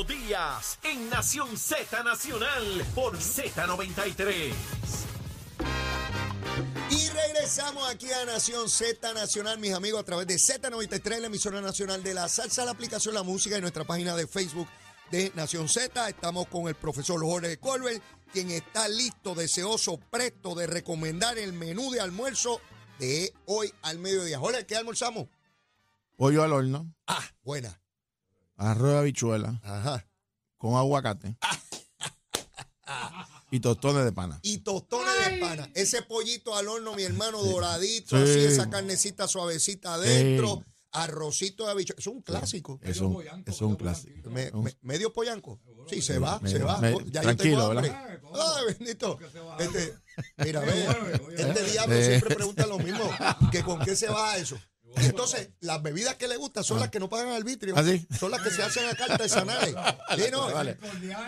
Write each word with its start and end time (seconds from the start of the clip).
Leo 0.00 0.04
Díaz 0.04 0.78
en 0.82 1.10
Nación 1.10 1.56
Z 1.56 2.02
Nacional 2.02 2.84
por 2.94 3.16
Z93. 3.18 4.52
Y 6.90 7.08
regresamos 7.08 7.88
aquí 7.88 8.10
a 8.10 8.24
Nación 8.24 8.68
Z 8.68 9.12
Nacional, 9.12 9.58
mis 9.58 9.72
amigos, 9.72 10.00
a 10.00 10.04
través 10.04 10.26
de 10.26 10.34
Z93, 10.36 11.20
la 11.20 11.26
emisora 11.26 11.60
nacional 11.60 12.02
de 12.02 12.14
la 12.14 12.28
salsa, 12.28 12.64
la 12.64 12.70
aplicación 12.70 13.14
La 13.14 13.22
Música 13.22 13.58
y 13.58 13.60
nuestra 13.60 13.84
página 13.84 14.16
de 14.16 14.26
Facebook 14.26 14.68
de 15.10 15.32
Nación 15.34 15.68
Z. 15.68 16.08
Estamos 16.08 16.46
con 16.48 16.68
el 16.68 16.74
profesor 16.74 17.20
Jorge 17.20 17.58
Colbert, 17.58 18.02
quien 18.32 18.50
está 18.50 18.88
listo, 18.88 19.34
deseoso, 19.34 19.98
presto 20.10 20.54
de 20.54 20.66
recomendar 20.66 21.36
el 21.36 21.52
menú 21.52 21.90
de 21.90 22.00
almuerzo 22.00 22.60
de 22.98 23.34
hoy 23.46 23.72
al 23.82 23.98
mediodía. 23.98 24.38
Jorge, 24.38 24.66
¿qué 24.66 24.76
almorzamos? 24.76 25.28
Pollo 26.16 26.42
al 26.42 26.52
horno, 26.52 26.94
Ah, 27.06 27.24
buena. 27.42 27.79
Arroz 28.60 28.92
de 28.92 28.98
habichuela 28.98 29.60
Ajá. 29.64 30.06
con 30.58 30.74
aguacate 30.76 31.36
y 33.52 33.60
tostones 33.60 34.04
de 34.04 34.12
pana. 34.12 34.38
Y 34.42 34.58
tostones 34.58 35.12
de 35.30 35.38
pana. 35.38 35.68
Ese 35.74 36.02
pollito 36.02 36.54
al 36.56 36.68
horno, 36.68 36.94
mi 36.94 37.02
hermano, 37.02 37.42
doradito, 37.42 38.16
Sí. 38.16 38.22
así, 38.22 38.38
esa 38.44 38.70
carnecita 38.70 39.26
suavecita 39.28 39.94
adentro. 39.94 40.64
Arrocito 40.92 41.66
de 41.66 41.70
habichuela. 41.70 42.00
Es 42.00 42.06
un 42.08 42.20
clásico. 42.20 42.80
Es 42.82 42.98
un, 43.00 43.22
es 43.46 43.60
un 43.60 43.76
clásico. 43.76 44.28
Me- 44.28 44.50
Un- 44.50 44.64
me- 44.64 44.76
medio 44.82 45.12
pollanco. 45.12 45.60
Sí, 45.88 46.02
se 46.02 46.18
va, 46.18 46.40
me- 46.40 46.50
se 46.50 46.58
va. 46.58 46.78
me- 46.78 46.96
ya 47.12 47.20
tranquilo, 47.20 47.72
yo 47.72 47.80
tengo 47.80 47.96
hambre. 47.96 48.18
¿verdad? 48.32 48.56
Ay, 48.58 48.74
bendito. 48.76 49.18
Este, 49.60 49.94
mira, 50.38 50.60
ve, 50.62 50.86
este 51.38 51.62
diablo 51.70 51.94
Eh. 51.94 52.04
siempre 52.08 52.34
pregunta 52.34 52.66
lo 52.66 52.78
mismo. 52.80 53.08
Que 53.52 53.62
con 53.62 53.78
qué 53.80 53.94
se 53.94 54.08
va 54.08 54.36
eso. 54.36 54.58
Entonces, 54.96 55.50
las 55.60 55.82
bebidas 55.82 56.16
que 56.16 56.28
le 56.28 56.36
gustan 56.36 56.64
son 56.64 56.80
las 56.80 56.90
que 56.90 56.98
no 56.98 57.08
pagan 57.08 57.32
arbitrio. 57.32 57.74
¿Ah, 57.76 57.82
sí? 57.84 58.06
Son 58.18 58.30
las 58.30 58.42
que 58.42 58.50
se 58.50 58.62
hacen 58.62 58.86
acá 58.88 59.04
artesanales. 59.08 59.74
Sí, 60.16 60.24
no, 60.32 60.52
Vale. 60.52 60.76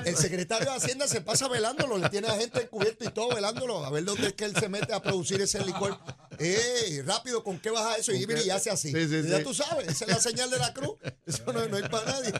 El 0.04 0.16
secretario 0.16 0.70
de 0.70 0.76
Hacienda 0.76 1.06
se 1.06 1.20
pasa 1.20 1.48
velándolo, 1.48 1.98
le 1.98 2.08
tiene 2.10 2.26
a 2.28 2.36
gente 2.36 2.62
encubierto 2.62 3.04
y 3.04 3.08
todo 3.10 3.34
velándolo, 3.34 3.84
a 3.84 3.90
ver 3.90 4.04
dónde 4.04 4.28
es 4.28 4.32
que 4.32 4.44
él 4.44 4.54
se 4.56 4.68
mete 4.68 4.92
a 4.92 5.00
producir 5.00 5.40
ese 5.40 5.64
licor. 5.64 5.98
¡Ey! 6.38 7.00
Rápido, 7.02 7.44
¿con 7.44 7.58
qué 7.60 7.70
baja 7.70 7.96
eso? 7.96 8.12
Y, 8.12 8.26
y 8.44 8.50
hace 8.50 8.70
así. 8.70 8.90
Sí, 8.92 9.08
sí, 9.08 9.28
ya 9.28 9.42
tú 9.42 9.54
sabes, 9.54 9.88
esa 9.88 10.04
es 10.04 10.10
la 10.10 10.20
señal 10.20 10.50
de 10.50 10.58
la 10.58 10.74
cruz. 10.74 10.96
Eso 11.24 11.52
no, 11.52 11.66
no 11.68 11.78
es 11.78 11.88
para 11.88 12.12
nadie. 12.12 12.32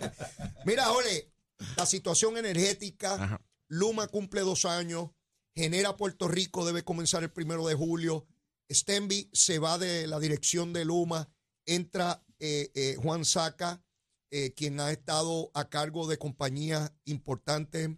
Mira, 0.65 0.91
Ole, 0.91 1.33
la 1.77 1.87
situación 1.87 2.37
energética, 2.37 3.15
Ajá. 3.15 3.41
Luma 3.69 4.09
cumple 4.09 4.43
dos 4.43 4.65
años, 4.65 5.11
genera 5.55 5.97
Puerto 5.97 6.29
Rico, 6.29 6.67
debe 6.67 6.83
comenzar 6.83 7.23
el 7.23 7.31
primero 7.31 7.67
de 7.67 7.75
julio. 7.75 8.27
Stenby 8.71 9.31
se 9.33 9.59
va 9.59 9.79
de 9.79 10.07
la 10.07 10.19
dirección 10.19 10.73
de 10.73 10.85
Luma, 10.85 11.29
entra 11.67 12.25
eh, 12.39 12.71
eh, 12.75 12.97
Juan 13.01 13.25
Saca, 13.25 13.85
eh, 14.31 14.53
quien 14.55 14.81
ha 14.81 14.91
estado 14.91 15.51
a 15.55 15.69
cargo 15.69 16.07
de 16.07 16.19
compañías 16.19 16.93
importantes 17.05 17.91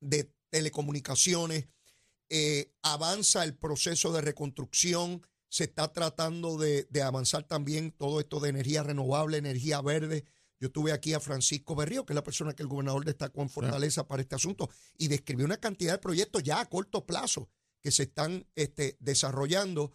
de 0.00 0.32
telecomunicaciones. 0.50 1.68
Avanza 2.82 3.44
el 3.44 3.56
proceso 3.56 4.12
de 4.12 4.20
reconstrucción, 4.20 5.22
se 5.48 5.64
está 5.64 5.92
tratando 5.92 6.58
de, 6.58 6.84
de 6.90 7.02
avanzar 7.02 7.44
también 7.44 7.92
todo 7.92 8.20
esto 8.20 8.40
de 8.40 8.50
energía 8.50 8.82
renovable, 8.82 9.36
energía 9.38 9.80
verde. 9.80 10.24
Yo 10.58 10.72
tuve 10.72 10.92
aquí 10.92 11.12
a 11.12 11.20
Francisco 11.20 11.76
Berrío, 11.76 12.06
que 12.06 12.14
es 12.14 12.16
la 12.16 12.24
persona 12.24 12.54
que 12.54 12.62
el 12.62 12.68
gobernador 12.68 13.04
destacó 13.04 13.42
en 13.42 13.50
Fortaleza 13.50 14.08
para 14.08 14.22
este 14.22 14.34
asunto, 14.34 14.70
y 14.96 15.08
describió 15.08 15.44
una 15.44 15.58
cantidad 15.58 15.92
de 15.92 15.98
proyectos 15.98 16.42
ya 16.42 16.60
a 16.60 16.66
corto 16.66 17.04
plazo 17.04 17.48
que 17.86 17.92
se 17.92 18.02
están 18.02 18.44
este, 18.56 18.96
desarrollando. 18.98 19.92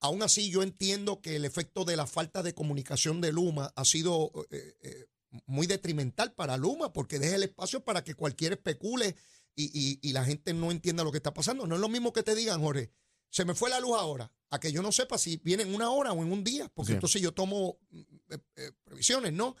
Aún 0.00 0.20
así, 0.24 0.50
yo 0.50 0.64
entiendo 0.64 1.20
que 1.20 1.36
el 1.36 1.44
efecto 1.44 1.84
de 1.84 1.94
la 1.96 2.08
falta 2.08 2.42
de 2.42 2.54
comunicación 2.54 3.20
de 3.20 3.30
Luma 3.30 3.72
ha 3.76 3.84
sido 3.84 4.32
eh, 4.50 4.74
eh, 4.82 5.06
muy 5.46 5.68
detrimental 5.68 6.32
para 6.32 6.56
Luma, 6.56 6.92
porque 6.92 7.20
deja 7.20 7.36
el 7.36 7.44
espacio 7.44 7.84
para 7.84 8.02
que 8.02 8.16
cualquiera 8.16 8.56
especule 8.56 9.14
y, 9.54 9.66
y- 9.72 10.00
y 10.02 10.12
la 10.12 10.24
gente 10.24 10.52
no 10.54 10.72
entienda 10.72 11.04
lo 11.04 11.12
que 11.12 11.18
está 11.18 11.32
pasando. 11.32 11.68
No 11.68 11.76
es 11.76 11.80
lo 11.80 11.88
mismo 11.88 12.12
que 12.12 12.24
te 12.24 12.34
digan, 12.34 12.60
Jorge, 12.60 12.90
se 13.28 13.44
me 13.44 13.54
fue 13.54 13.70
la 13.70 13.78
luz 13.78 13.96
ahora, 13.96 14.32
a 14.50 14.58
que 14.58 14.72
yo 14.72 14.82
no 14.82 14.90
sepa 14.90 15.16
si 15.16 15.36
viene 15.36 15.62
en 15.62 15.72
una 15.72 15.90
hora 15.92 16.12
o 16.12 16.20
en 16.24 16.32
un 16.32 16.42
día, 16.42 16.68
porque 16.74 16.88
Sí. 16.90 16.94
entonces 16.94 17.22
yo 17.22 17.30
tomo 17.32 17.78
eh, 17.92 18.72
previsiones, 18.82 19.32
¿no? 19.34 19.54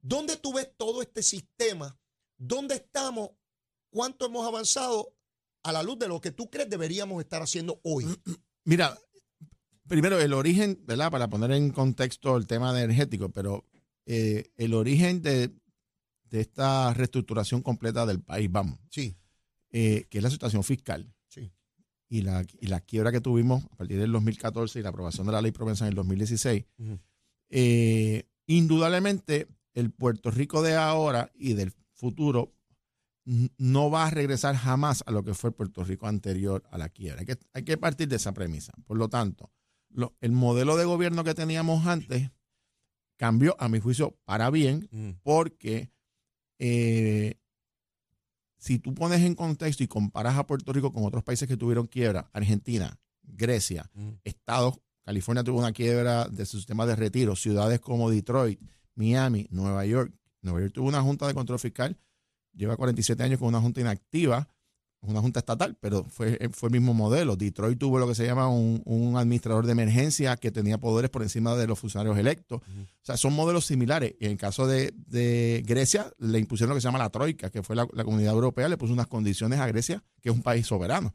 ¿Dónde 0.00 0.38
tú 0.38 0.54
ves 0.54 0.70
todo 0.78 1.02
este 1.02 1.22
sistema? 1.22 1.94
¿Dónde 2.38 2.76
estamos? 2.76 3.32
¿Cuánto 3.90 4.24
hemos 4.24 4.46
avanzado 4.46 5.14
a 5.62 5.72
la 5.72 5.82
luz 5.82 5.98
de 5.98 6.08
lo 6.08 6.20
que 6.20 6.32
tú 6.32 6.50
crees 6.50 6.68
deberíamos 6.70 7.22
estar 7.22 7.42
haciendo 7.42 7.80
hoy? 7.84 8.04
Mira, 8.64 8.96
primero 9.88 10.18
el 10.20 10.32
origen, 10.32 10.80
¿verdad? 10.84 11.10
Para 11.10 11.28
poner 11.28 11.52
en 11.52 11.70
contexto 11.70 12.36
el 12.36 12.46
tema 12.46 12.70
energético, 12.80 13.28
pero 13.30 13.64
eh, 14.06 14.50
el 14.56 14.74
origen 14.74 15.22
de, 15.22 15.50
de 16.30 16.40
esta 16.40 16.92
reestructuración 16.94 17.62
completa 17.62 18.06
del 18.06 18.20
país, 18.20 18.50
vamos, 18.50 18.78
Sí, 18.90 19.16
eh, 19.70 20.06
que 20.10 20.18
es 20.18 20.24
la 20.24 20.30
situación 20.30 20.62
fiscal 20.64 21.12
sí. 21.28 21.50
y 22.08 22.22
la, 22.22 22.44
y 22.60 22.66
la 22.66 22.80
quiebra 22.80 23.10
que 23.12 23.20
tuvimos 23.20 23.64
a 23.70 23.76
partir 23.76 23.98
del 23.98 24.12
2014 24.12 24.78
y 24.78 24.82
la 24.82 24.88
aprobación 24.90 25.26
de 25.26 25.32
la 25.32 25.42
ley 25.42 25.50
Provenza 25.52 25.84
en 25.84 25.90
el 25.90 25.94
2016, 25.96 26.64
Ujú. 26.78 26.98
eh, 27.50 28.28
indudablemente 28.46 29.48
el 29.74 29.90
Puerto 29.90 30.30
Rico 30.30 30.62
de 30.62 30.74
ahora 30.76 31.30
y 31.34 31.54
del 31.54 31.72
futuro 31.94 32.52
no 33.24 33.90
va 33.90 34.06
a 34.06 34.10
regresar 34.10 34.56
jamás 34.56 35.04
a 35.06 35.12
lo 35.12 35.22
que 35.22 35.34
fue 35.34 35.50
el 35.50 35.54
Puerto 35.54 35.84
Rico 35.84 36.06
anterior 36.08 36.64
a 36.70 36.78
la 36.78 36.88
quiebra. 36.88 37.20
Hay 37.20 37.26
que, 37.26 37.38
hay 37.52 37.62
que 37.64 37.76
partir 37.78 38.08
de 38.08 38.16
esa 38.16 38.32
premisa. 38.32 38.72
Por 38.84 38.96
lo 38.98 39.08
tanto, 39.08 39.50
lo- 39.90 40.16
el 40.20 40.32
modelo 40.32 40.76
de 40.76 40.84
gobierno 40.84 41.22
que 41.24 41.34
teníamos 41.34 41.86
antes 41.86 42.30
cambió, 43.16 43.54
a 43.60 43.68
mi 43.68 43.78
juicio, 43.78 44.18
para 44.24 44.50
bien, 44.50 44.88
porque 45.22 45.92
eh, 46.58 47.38
si 48.58 48.78
tú 48.78 48.94
pones 48.94 49.20
en 49.22 49.34
contexto 49.34 49.82
y 49.82 49.88
comparas 49.88 50.36
a 50.36 50.46
Puerto 50.46 50.72
Rico 50.72 50.92
con 50.92 51.04
otros 51.04 51.22
países 51.22 51.48
que 51.48 51.56
tuvieron 51.56 51.86
quiebra, 51.86 52.28
Argentina, 52.32 52.98
Grecia, 53.22 53.90
estados, 54.24 54.80
California 55.04 55.42
tuvo 55.44 55.58
una 55.58 55.72
quiebra 55.72 56.26
de 56.28 56.46
su 56.46 56.56
sistema 56.58 56.86
de 56.86 56.96
retiro, 56.96 57.34
ciudades 57.36 57.80
como 57.80 58.10
Detroit, 58.10 58.60
Miami, 58.94 59.46
Nueva 59.50 59.84
York. 59.86 60.12
Nueva 60.42 60.60
York 60.60 60.72
tuvo 60.72 60.88
una 60.88 61.02
junta 61.02 61.26
de 61.26 61.34
control 61.34 61.58
fiscal, 61.58 61.96
lleva 62.54 62.76
47 62.76 63.22
años 63.22 63.38
con 63.38 63.48
una 63.48 63.60
junta 63.60 63.80
inactiva, 63.80 64.48
una 65.02 65.20
junta 65.20 65.40
estatal, 65.40 65.76
pero 65.80 66.04
fue, 66.04 66.38
fue 66.52 66.68
el 66.68 66.72
mismo 66.74 66.94
modelo. 66.94 67.34
Detroit 67.36 67.78
tuvo 67.78 67.98
lo 67.98 68.06
que 68.06 68.14
se 68.14 68.24
llama 68.24 68.48
un, 68.48 68.82
un 68.84 69.16
administrador 69.16 69.66
de 69.66 69.72
emergencia 69.72 70.36
que 70.36 70.52
tenía 70.52 70.78
poderes 70.78 71.10
por 71.10 71.22
encima 71.22 71.56
de 71.56 71.66
los 71.66 71.78
funcionarios 71.78 72.16
electos. 72.18 72.60
O 72.62 73.04
sea, 73.04 73.16
son 73.16 73.32
modelos 73.32 73.66
similares. 73.66 74.14
En 74.20 74.32
el 74.32 74.36
caso 74.36 74.66
de, 74.66 74.92
de 75.06 75.62
Grecia, 75.66 76.12
le 76.18 76.38
impusieron 76.38 76.70
lo 76.70 76.74
que 76.76 76.82
se 76.82 76.88
llama 76.88 77.00
la 77.00 77.10
Troika, 77.10 77.50
que 77.50 77.64
fue 77.64 77.74
la, 77.74 77.86
la 77.92 78.04
comunidad 78.04 78.32
europea, 78.32 78.68
le 78.68 78.76
puso 78.76 78.92
unas 78.92 79.08
condiciones 79.08 79.58
a 79.58 79.66
Grecia, 79.66 80.04
que 80.20 80.28
es 80.28 80.34
un 80.34 80.42
país 80.42 80.66
soberano. 80.66 81.12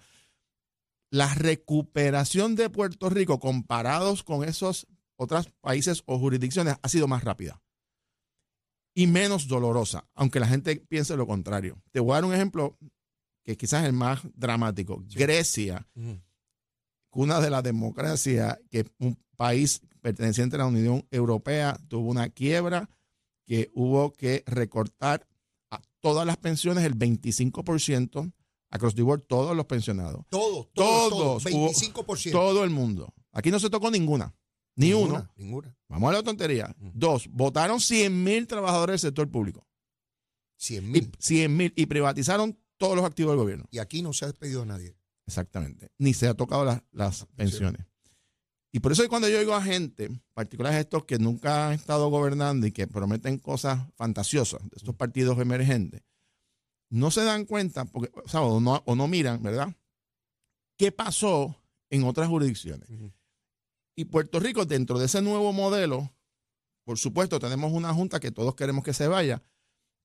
La 1.10 1.34
recuperación 1.34 2.56
de 2.56 2.70
Puerto 2.70 3.10
Rico 3.10 3.40
comparados 3.40 4.24
con 4.24 4.44
esos 4.44 4.88
otros 5.16 5.50
países 5.62 6.04
o 6.06 6.20
jurisdicciones 6.20 6.76
ha 6.82 6.90
sido 6.90 7.08
más 7.08 7.24
rápida 7.24 7.62
y 8.98 9.06
menos 9.08 9.48
dolorosa, 9.48 10.08
aunque 10.16 10.40
la 10.40 10.48
gente 10.48 10.76
piense 10.90 11.16
lo 11.16 11.28
contrario. 11.28 11.78
Te 11.92 12.00
voy 12.00 12.12
a 12.12 12.16
dar 12.16 12.26
un 12.26 12.34
ejemplo 12.34 12.78
que 13.44 13.56
quizás 13.56 13.84
es 13.84 13.88
el 13.90 13.94
más 13.94 14.22
dramático. 14.34 15.04
Grecia, 15.14 15.88
cuna 17.10 17.40
de 17.40 17.50
la 17.50 17.62
democracia, 17.62 18.60
que 18.70 18.80
es 18.82 18.86
un 19.00 19.18
país 19.36 19.82
perteneciente 20.02 20.56
a 20.56 20.60
la 20.60 20.66
Unión 20.66 21.06
Europea, 21.12 21.78
tuvo 21.88 22.10
una 22.10 22.30
quiebra 22.30 22.90
que 23.46 23.70
hubo 23.74 24.14
que 24.14 24.44
recortar 24.48 25.28
a 25.72 25.82
todas 26.00 26.26
las 26.26 26.38
pensiones 26.38 26.84
el 26.84 26.96
25%, 26.98 28.32
across 28.72 28.96
the 28.96 29.02
board, 29.04 29.22
todos 29.28 29.56
los 29.56 29.66
pensionados. 29.66 30.26
Todos, 30.30 30.68
todos, 30.74 31.10
todos. 31.10 31.44
Todos, 31.44 31.54
hubo- 31.54 31.70
25%. 31.72 32.32
Todo 32.32 32.64
el 32.64 32.70
mundo. 32.72 33.14
Aquí 33.32 33.52
no 33.52 33.60
se 33.60 33.70
tocó 33.70 33.92
ninguna, 33.92 34.34
ni 34.78 34.88
Ninguna, 34.92 35.14
uno. 35.20 35.32
Ninguna. 35.36 35.78
Vamos 35.90 36.10
a 36.10 36.14
la 36.14 36.24
tontería. 36.24 36.74
Mm. 36.80 36.90
Dos, 36.94 37.28
votaron 37.30 37.82
100 37.82 38.24
mil 38.24 38.48
trabajadores 38.48 39.02
del 39.02 39.10
sector 39.10 39.30
público. 39.30 39.68
100 40.58 40.84
Y, 40.86 40.88
mil. 40.88 41.12
100 41.20 41.58
mil 41.58 41.74
y 41.76 41.86
privatizaron 41.88 42.58
todos 42.78 42.96
los 42.96 43.06
activos 43.06 43.32
del 43.34 43.40
gobierno. 43.40 43.66
Y 43.72 43.80
aquí 43.80 44.02
no 44.02 44.14
se 44.14 44.24
ha 44.26 44.30
despedido 44.30 44.62
a 44.62 44.66
nadie. 44.66 44.96
Exactamente. 45.26 45.90
Ni 45.98 46.14
se 46.14 46.28
ha 46.28 46.34
tocado 46.34 46.64
las- 46.64 46.82
las 46.92 47.26
pensiones. 47.36 47.86
Y 48.72 48.80
por 48.80 48.92
eso 48.92 49.02
es 49.04 49.10
cuando 49.10 49.28
yo 49.28 49.40
oigo 49.40 49.56
a 49.56 49.62
gente, 49.64 50.10
particulares 50.34 50.80
estos 50.80 51.06
que 51.06 51.18
nunca 51.18 51.68
han 51.68 51.74
estado 51.74 52.10
gobernando 52.10 52.68
y 52.68 52.72
que 52.72 52.86
prometen 52.88 53.40
cosas 53.40 53.88
fantasiosas, 53.96 54.62
de 54.62 54.76
estos 54.78 54.96
partidos 54.96 55.40
emergentes, 55.40 56.02
no 56.90 57.10
se 57.12 57.24
dan 57.24 57.46
cuenta, 57.46 57.86
porque, 57.86 58.12
o, 58.14 58.28
sea, 58.30 58.42
o 58.42 58.60
no, 58.60 58.84
o 58.86 58.96
no 58.96 59.08
miran, 59.08 59.42
¿verdad? 59.42 59.76
¿Qué 60.78 60.92
pasó 60.92 61.56
en 61.90 62.04
otras 62.04 62.28
jurisdicciones? 62.30 62.88
Y 64.00 64.06
Puerto 64.06 64.40
Rico, 64.40 64.64
dentro 64.66 65.00
de 65.00 65.08
ese 65.08 65.24
nuevo 65.24 65.52
modelo, 65.54 66.14
por 66.84 67.00
supuesto, 67.00 67.40
tenemos 67.40 67.74
una 67.74 67.96
junta 67.96 68.20
que 68.20 68.30
todos 68.30 68.54
queremos 68.54 68.84
que 68.84 68.94
se 68.94 69.08
vaya, 69.08 69.42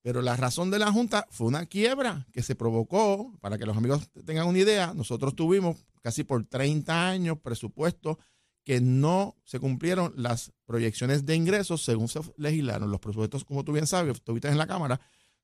pero 0.00 0.22
la 0.22 0.34
razón 0.34 0.70
de 0.70 0.78
la 0.78 0.90
junta 0.90 1.26
fue 1.30 1.46
una 1.46 1.66
quiebra 1.66 2.26
que 2.32 2.42
se 2.42 2.54
provocó, 2.54 3.36
para 3.42 3.58
que 3.58 3.66
los 3.66 3.76
amigos 3.76 4.08
tengan 4.24 4.48
una 4.48 4.60
idea, 4.60 4.94
nosotros 4.94 5.36
tuvimos 5.36 5.84
casi 6.00 6.24
por 6.24 6.42
30 6.46 7.06
años 7.06 7.38
presupuestos 7.40 8.16
que 8.64 8.80
no 8.80 9.36
se 9.44 9.60
cumplieron 9.60 10.14
las 10.16 10.52
proyecciones 10.64 11.26
de 11.26 11.36
ingresos 11.36 11.84
según 11.84 12.08
se 12.08 12.20
legislaron. 12.38 12.90
Los 12.90 13.00
presupuestos, 13.00 13.44
como 13.44 13.62
tú 13.62 13.72
bien 13.72 13.86
sabes, 13.86 14.14
estuviste 14.14 14.48
en 14.48 14.56
la 14.56 14.66
Cámara, 14.66 15.02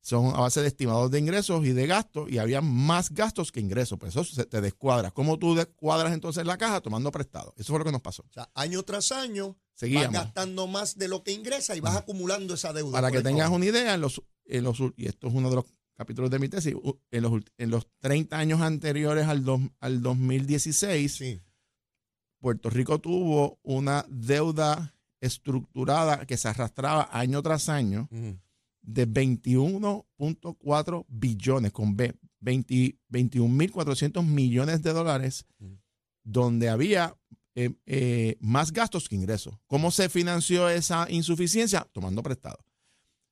son 0.08 0.26
a 0.34 0.40
base 0.40 0.60
de 0.62 0.68
estimados 0.68 1.10
de 1.10 1.18
ingresos 1.18 1.64
y 1.66 1.72
de 1.72 1.86
gastos 1.86 2.30
y 2.30 2.38
había 2.38 2.60
más 2.60 3.10
gastos 3.10 3.52
que 3.52 3.60
ingresos. 3.60 3.98
Pues 3.98 4.14
eso 4.16 4.24
se 4.24 4.44
te 4.46 4.60
descuadra. 4.60 5.10
¿Cómo 5.10 5.38
tú 5.38 5.54
descuadras 5.54 6.12
entonces 6.14 6.46
la 6.46 6.56
caja 6.56 6.80
tomando 6.80 7.10
prestado? 7.12 7.52
Eso 7.56 7.72
fue 7.72 7.78
lo 7.80 7.84
que 7.84 7.92
nos 7.92 8.00
pasó. 8.00 8.22
O 8.28 8.32
sea, 8.32 8.48
año 8.54 8.82
tras 8.84 9.12
año 9.12 9.56
Seguíamos. 9.74 10.12
vas 10.14 10.24
gastando 10.24 10.66
más 10.66 10.96
de 10.96 11.08
lo 11.08 11.22
que 11.22 11.32
ingresa 11.32 11.76
y 11.76 11.80
vas 11.80 11.96
acumulando 11.96 12.54
esa 12.54 12.72
deuda. 12.72 12.92
Para 12.92 13.10
que 13.10 13.20
tengas 13.22 13.50
una 13.50 13.66
idea, 13.66 13.94
en 13.94 14.00
los, 14.00 14.22
en 14.46 14.64
los, 14.64 14.78
y 14.96 15.06
esto 15.06 15.28
es 15.28 15.34
uno 15.34 15.50
de 15.50 15.56
los 15.56 15.64
capítulos 15.96 16.30
de 16.30 16.38
mi 16.38 16.48
tesis, 16.48 16.74
en 17.10 17.22
los, 17.22 17.32
en 17.58 17.70
los 17.70 17.86
30 17.98 18.38
años 18.38 18.60
anteriores 18.60 19.26
al, 19.26 19.44
dos- 19.44 19.60
al 19.80 20.00
2016, 20.02 21.14
Sí. 21.14 21.40
Puerto 22.40 22.70
Rico 22.70 23.00
tuvo 23.00 23.58
una 23.64 24.06
deuda 24.08 24.94
estructurada 25.20 26.24
que 26.24 26.36
se 26.36 26.48
arrastraba 26.48 27.08
año 27.12 27.42
tras 27.42 27.68
año 27.68 28.08
Ujú. 28.12 28.38
De 28.88 29.06
21.4 29.06 31.04
billones 31.08 31.72
con 31.72 31.94
B, 31.96 32.14
20 32.40 32.98
21.400 33.10 34.24
millones 34.24 34.82
de 34.82 34.92
dólares, 34.92 35.46
donde 36.24 36.68
había 36.70 37.14
eh, 37.54 37.74
eh, 37.86 38.36
más 38.40 38.72
gastos 38.72 39.08
que 39.08 39.16
ingresos. 39.16 39.54
¿Cómo 39.66 39.90
se 39.90 40.08
financió 40.08 40.68
esa 40.70 41.06
insuficiencia? 41.10 41.86
Tomando 41.92 42.22
prestado. 42.22 42.58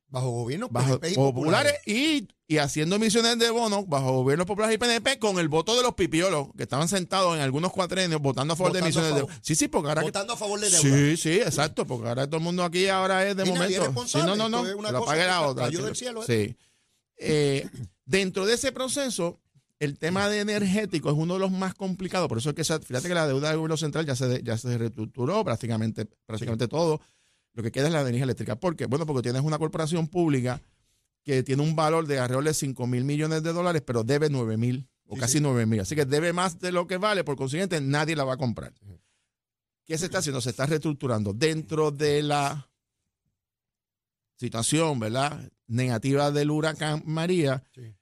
Bajo 0.08 0.30
gobierno 0.30 0.68
Bajo 0.70 1.00
PNP 1.00 1.10
y 1.10 1.14
populares 1.16 1.74
y, 1.84 2.28
y 2.46 2.58
haciendo 2.58 2.94
emisiones 2.96 3.38
de 3.40 3.50
bonos 3.50 3.88
bajo 3.88 4.12
gobiernos 4.22 4.46
populares 4.46 4.76
y 4.76 4.78
PNP 4.78 5.18
con 5.18 5.38
el 5.40 5.48
voto 5.48 5.76
de 5.76 5.82
los 5.82 5.94
pipiolos 5.94 6.48
que 6.56 6.62
estaban 6.62 6.86
sentados 6.88 7.34
en 7.36 7.42
algunos 7.42 7.72
cuatrenios 7.72 8.20
votando 8.22 8.54
a 8.54 8.56
favor 8.56 8.72
de 8.72 8.80
Votando 8.80 8.98
emisiones 9.00 9.14
de 9.14 9.20
favor. 9.28 9.42
Sí, 9.42 9.54
sí, 9.56 9.66
porque 9.68 9.88
ahora 9.88 10.02
que- 10.02 10.06
Votando 10.08 10.32
a 10.32 10.36
favor 10.36 10.60
de 10.60 10.70
deuda. 10.70 10.80
Sí, 10.80 11.16
sí, 11.16 11.32
exacto, 11.40 11.86
porque 11.86 12.08
ahora 12.08 12.26
todo 12.26 12.36
el 12.38 12.44
mundo 12.44 12.62
aquí 12.62 12.86
ahora 12.86 13.26
es 13.28 13.36
de 13.36 13.44
Y 13.46 13.48
momento. 13.50 14.06
Sí, 14.06 14.18
no, 14.18 14.36
no, 14.36 14.48
no, 14.48 14.62
cosa 14.64 15.04
pague 15.06 15.26
la 15.26 15.46
otra. 15.46 15.64
cayó 15.64 15.82
del 15.84 15.96
cielo, 15.96 16.22
Sí. 16.22 16.56
Eh, 17.18 17.68
dentro 18.04 18.46
de 18.46 18.54
ese 18.54 18.72
proceso, 18.72 19.40
el 19.78 19.98
tema 19.98 20.28
de 20.28 20.40
energético 20.40 21.10
es 21.10 21.16
uno 21.16 21.34
de 21.34 21.40
los 21.40 21.50
más 21.50 21.74
complicados, 21.74 22.28
por 22.28 22.38
eso 22.38 22.50
es 22.50 22.54
que 22.54 22.64
fíjate 22.64 23.08
que 23.08 23.14
la 23.14 23.26
deuda 23.26 23.48
del 23.48 23.56
gobierno 23.58 23.76
central 23.76 24.06
ya 24.06 24.14
se, 24.16 24.42
ya 24.42 24.56
se 24.56 24.78
reestructuró 24.78 25.44
prácticamente, 25.44 26.06
prácticamente 26.26 26.68
todo. 26.68 27.00
Lo 27.56 27.62
que 27.62 27.72
queda 27.72 27.86
es 27.88 27.92
la 27.92 28.02
energía 28.02 28.22
eléctrica. 28.24 28.54
¿Por 28.54 28.76
qué? 28.76 28.86
Bueno, 28.86 29.06
porque 29.06 29.22
tienes 29.22 29.42
una 29.42 29.58
corporación 29.58 30.06
pública 30.08 30.62
que 31.24 31.42
tiene 31.42 31.62
un 31.62 31.74
valor 31.74 32.06
de 32.06 32.18
alrededor 32.20 32.44
de 32.44 32.54
5 32.54 32.86
mil 32.86 33.02
millones 33.04 33.42
de 33.42 33.52
dólares, 33.52 33.82
pero 33.84 34.04
debe 34.04 34.28
9 34.30 34.56
mil 34.56 34.88
o 35.06 35.14
Sí, 35.14 35.20
casi 35.20 35.32
sí. 35.38 35.40
9 35.40 35.66
mil. 35.66 35.80
Así 35.80 35.96
que 35.96 36.04
debe 36.04 36.32
más 36.32 36.60
de 36.60 36.70
lo 36.70 36.86
que 36.86 36.98
vale, 36.98 37.24
por 37.24 37.34
consiguiente, 37.36 37.80
nadie 37.80 38.14
la 38.14 38.24
va 38.24 38.34
a 38.34 38.36
comprar. 38.36 38.72
¿Qué 39.84 39.96
se 39.98 40.04
está 40.04 40.18
haciendo? 40.18 40.40
Se 40.40 40.50
está 40.50 40.66
reestructurando 40.66 41.32
dentro 41.32 41.90
de 41.90 42.22
la 42.22 42.68
situación, 44.36 44.98
¿verdad? 45.00 45.50
Negativa 45.66 46.30
del 46.30 46.50
huracán 46.50 47.02
María. 47.06 47.62
Sí. 47.74 47.94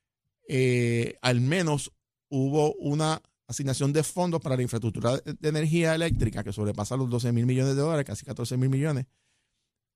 eh, 0.49 1.17
al 1.23 1.41
menos 1.41 1.93
hubo 2.29 2.75
una 2.75 3.23
asignación 3.47 3.93
de 3.93 4.03
fondos 4.03 4.41
para 4.41 4.57
la 4.57 4.63
infraestructura 4.63 5.17
de, 5.19 5.35
de 5.39 5.49
energía 5.49 5.95
eléctrica 5.95 6.43
que 6.43 6.53
sobrepasa 6.53 6.97
los 6.97 7.09
12 7.09 7.33
mil 7.33 7.47
millones 7.47 7.77
de 7.77 7.83
dólares, 7.83 8.05
casi 8.05 8.25
14 8.25 8.57
mil 8.57 8.69
millones, 8.71 9.07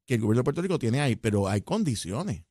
que 0.08 0.14
el 0.14 0.22
gobierno 0.22 0.40
de 0.40 0.44
Puerto 0.44 0.62
Rico 0.62 0.78
tiene 0.78 1.02
ahí, 1.02 1.16
pero 1.16 1.48
hay 1.48 1.60
condiciones. 1.60 2.42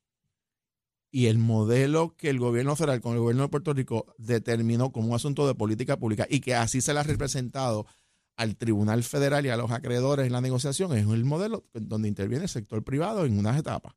Y 1.10 1.26
el 1.26 1.40
modelo 1.40 2.16
que 2.16 2.30
el 2.30 2.38
gobierno 2.38 2.76
federal 2.76 3.02
con 3.02 3.14
el 3.14 3.20
gobierno 3.20 3.44
de 3.44 3.50
Puerto 3.50 3.74
Rico 3.74 4.06
determinó 4.20 4.92
como 4.92 5.08
un 5.10 5.16
asunto 5.16 5.48
de 5.48 5.56
política 5.56 5.98
pública 5.98 6.28
y 6.30 6.40
que 6.40 6.54
así 6.54 6.82
se 6.82 6.94
le 6.94 7.00
ha 7.00 7.04
representado 7.04 7.88
al 8.36 8.56
Tribunal 8.56 9.04
Federal 9.04 9.44
y 9.46 9.50
a 9.50 9.58
los 9.58 9.72
acreedores 9.72 10.28
en 10.28 10.34
la 10.34 10.42
negociación 10.42 10.96
es 10.96 11.08
el 11.08 11.26
modelo 11.26 11.66
donde 11.74 12.08
interviene 12.08 12.44
el 12.44 12.50
sector 12.50 12.84
privado 12.84 13.26
en 13.26 13.40
unas 13.40 13.58
etapas. 13.58 13.94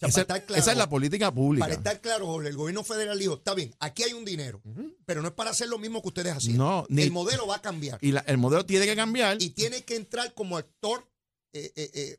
sea, 0.00 0.08
esa, 0.10 0.24
claro, 0.26 0.54
esa 0.54 0.72
es 0.72 0.76
la 0.78 0.88
política 0.90 1.32
pública. 1.32 1.64
Para 1.64 1.74
estar 1.78 2.00
claro, 2.02 2.26
Jorge, 2.26 2.50
el 2.50 2.56
gobierno 2.56 2.84
federal 2.84 3.18
dijo, 3.18 3.34
está 3.34 3.54
bien, 3.54 3.74
aquí 3.80 4.02
hay 4.02 4.12
un 4.12 4.24
dinero, 4.26 4.60
pero 5.06 5.22
no 5.22 5.28
es 5.28 5.34
para 5.34 5.50
hacer 5.50 5.68
lo 5.68 5.78
mismo 5.78 6.02
que 6.02 6.08
ustedes 6.08 6.34
hacían. 6.34 6.58
No, 6.58 6.84
ni- 6.90 7.02
el 7.02 7.10
modelo 7.10 7.46
va 7.46 7.56
a 7.56 7.62
cambiar. 7.62 7.98
y 8.02 8.12
la- 8.12 8.20
el 8.20 8.36
modelo 8.36 8.66
tiene 8.66 8.84
que 8.84 8.94
cambiar. 8.94 9.38
Y 9.40 9.50
tiene 9.50 9.82
que 9.84 9.96
entrar 9.96 10.34
como 10.34 10.56
actor 10.58 11.08
eh, 11.52 11.72
eh, 11.76 11.90
eh, 11.94 12.16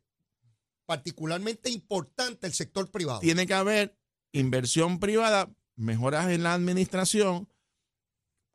particularmente 0.86 1.70
importante 1.70 2.48
el 2.48 2.54
sector 2.54 2.90
privado. 2.90 3.20
tiene 3.20 3.46
que 3.46 3.54
haber 3.54 3.96
inversión 4.31 5.00
privada, 5.00 5.50
mejoras 5.76 6.30
en 6.30 6.44
la 6.44 6.54
administración. 6.54 7.48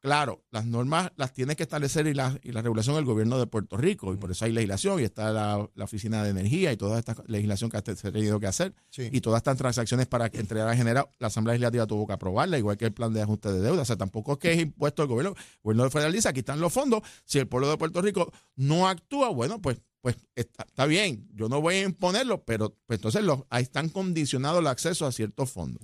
Claro, 0.01 0.45
las 0.51 0.67
normas 0.67 1.13
las 1.17 1.33
tiene 1.33 1.57
que 1.57 1.63
establecer 1.63 2.07
y 2.07 2.13
la, 2.13 2.39
y 2.43 2.53
la 2.53 2.61
regulación 2.61 2.95
del 2.97 3.07
gobierno 3.07 3.39
de 3.39 3.47
Puerto 3.47 3.79
Rico, 3.79 4.13
y 4.13 4.19
por 4.19 4.31
eso 4.31 4.45
hay 4.45 4.53
legislación, 4.53 5.01
y 5.01 5.05
está 5.05 5.33
la, 5.33 5.67
la 5.75 5.85
Oficina 5.85 6.23
de 6.23 6.29
Energía 6.29 6.71
y 6.73 6.77
toda 6.77 6.99
esta 6.99 7.17
legislación 7.27 7.71
que 7.71 7.81
se 7.97 8.09
ha 8.09 8.13
tenido 8.13 8.39
que 8.39 8.47
hacer, 8.47 8.75
Sí. 8.91 9.09
y 9.11 9.23
todas 9.23 9.39
estas 9.39 9.57
transacciones 9.57 10.07
para 10.07 10.29
que 10.29 10.41
entregar 10.41 10.69
a 10.69 10.77
general, 10.77 11.09
la 11.19 11.29
Asamblea 11.29 11.55
Legislativa 11.55 11.87
tuvo 11.87 12.07
que 12.07 12.13
aprobarla, 12.13 12.59
igual 12.59 12.77
que 12.77 12.85
el 12.85 12.93
plan 12.93 13.15
de 13.15 13.23
ajuste 13.23 13.51
de 13.51 13.61
deuda. 13.63 13.81
O 13.81 13.85
sea, 13.87 13.97
tampoco 13.97 14.33
es 14.35 14.39
que 14.41 14.53
es 14.53 14.61
impuesto 14.61 15.01
al 15.01 15.09
gobierno. 15.09 15.31
El 15.39 15.61
gobierno 15.63 15.91
federal 15.91 16.13
dice, 16.13 16.29
aquí 16.29 16.41
están 16.41 16.61
los 16.61 16.71
fondos. 16.71 17.01
Si 17.25 17.39
el 17.39 17.49
pueblo 17.49 17.71
de 17.71 17.79
Puerto 17.79 18.03
Rico 18.03 18.31
no 18.57 18.87
actúa, 18.87 19.31
bueno, 19.31 19.63
pues, 19.63 19.81
pues 20.05 20.17
está, 20.35 20.65
está 20.65 20.85
bien, 20.85 21.27
yo 21.33 21.49
no 21.49 21.63
voy 21.63 21.77
a 21.77 21.83
imponerlo, 21.85 22.45
pero 22.45 22.77
pues, 22.85 22.99
entonces 22.99 23.25
los, 23.25 23.41
ahí 23.49 23.63
están 23.63 23.89
condicionados 23.89 24.61
el 24.61 24.67
acceso 24.67 25.07
a 25.07 25.13
ciertos 25.13 25.51
fondos. 25.51 25.83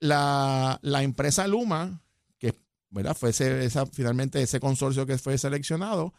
La, 0.00 0.78
la 0.82 1.02
empresa 1.02 1.48
Luma, 1.48 2.02
que 2.36 2.52
¿verdad? 2.90 3.16
fue 3.16 3.30
ese- 3.30 3.64
esa, 3.64 3.86
finalmente 3.86 4.42
ese 4.42 4.60
consorcio 4.60 5.06
que 5.06 5.16
fue 5.16 5.38
seleccionado, 5.38 6.12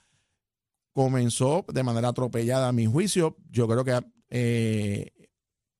comenzó 0.91 1.65
de 1.71 1.83
manera 1.83 2.07
atropellada 2.07 2.69
a 2.69 2.71
mi 2.71 2.87
juicio. 2.87 3.37
Yo 3.51 3.67
creo 3.67 3.83
que, 3.85 3.99
eh, 4.31 5.11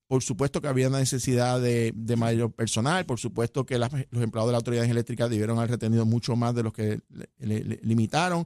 por 0.07 0.21
supuesto 0.21 0.61
que 0.61 0.67
había 0.67 0.87
una 0.89 0.99
necesidad 0.99 1.59
de, 1.59 1.91
de 1.95 2.15
mayor 2.15 2.51
personal, 2.53 3.07
por 3.07 3.19
supuesto 3.19 3.65
que 3.65 3.79
las- 3.79 3.91
los 4.11 4.21
empleados 4.23 4.49
de 4.49 4.51
la 4.51 4.57
autoridad 4.59 4.85
eléctrica 4.85 5.27
debieron 5.27 5.57
haber 5.57 5.71
retenido 5.71 6.05
mucho 6.05 6.35
más 6.35 6.53
de 6.53 6.61
los 6.61 6.73
que 6.73 6.99
le- 7.09 7.29
le- 7.39 7.63
le 7.63 7.79
limitaron 7.81 8.45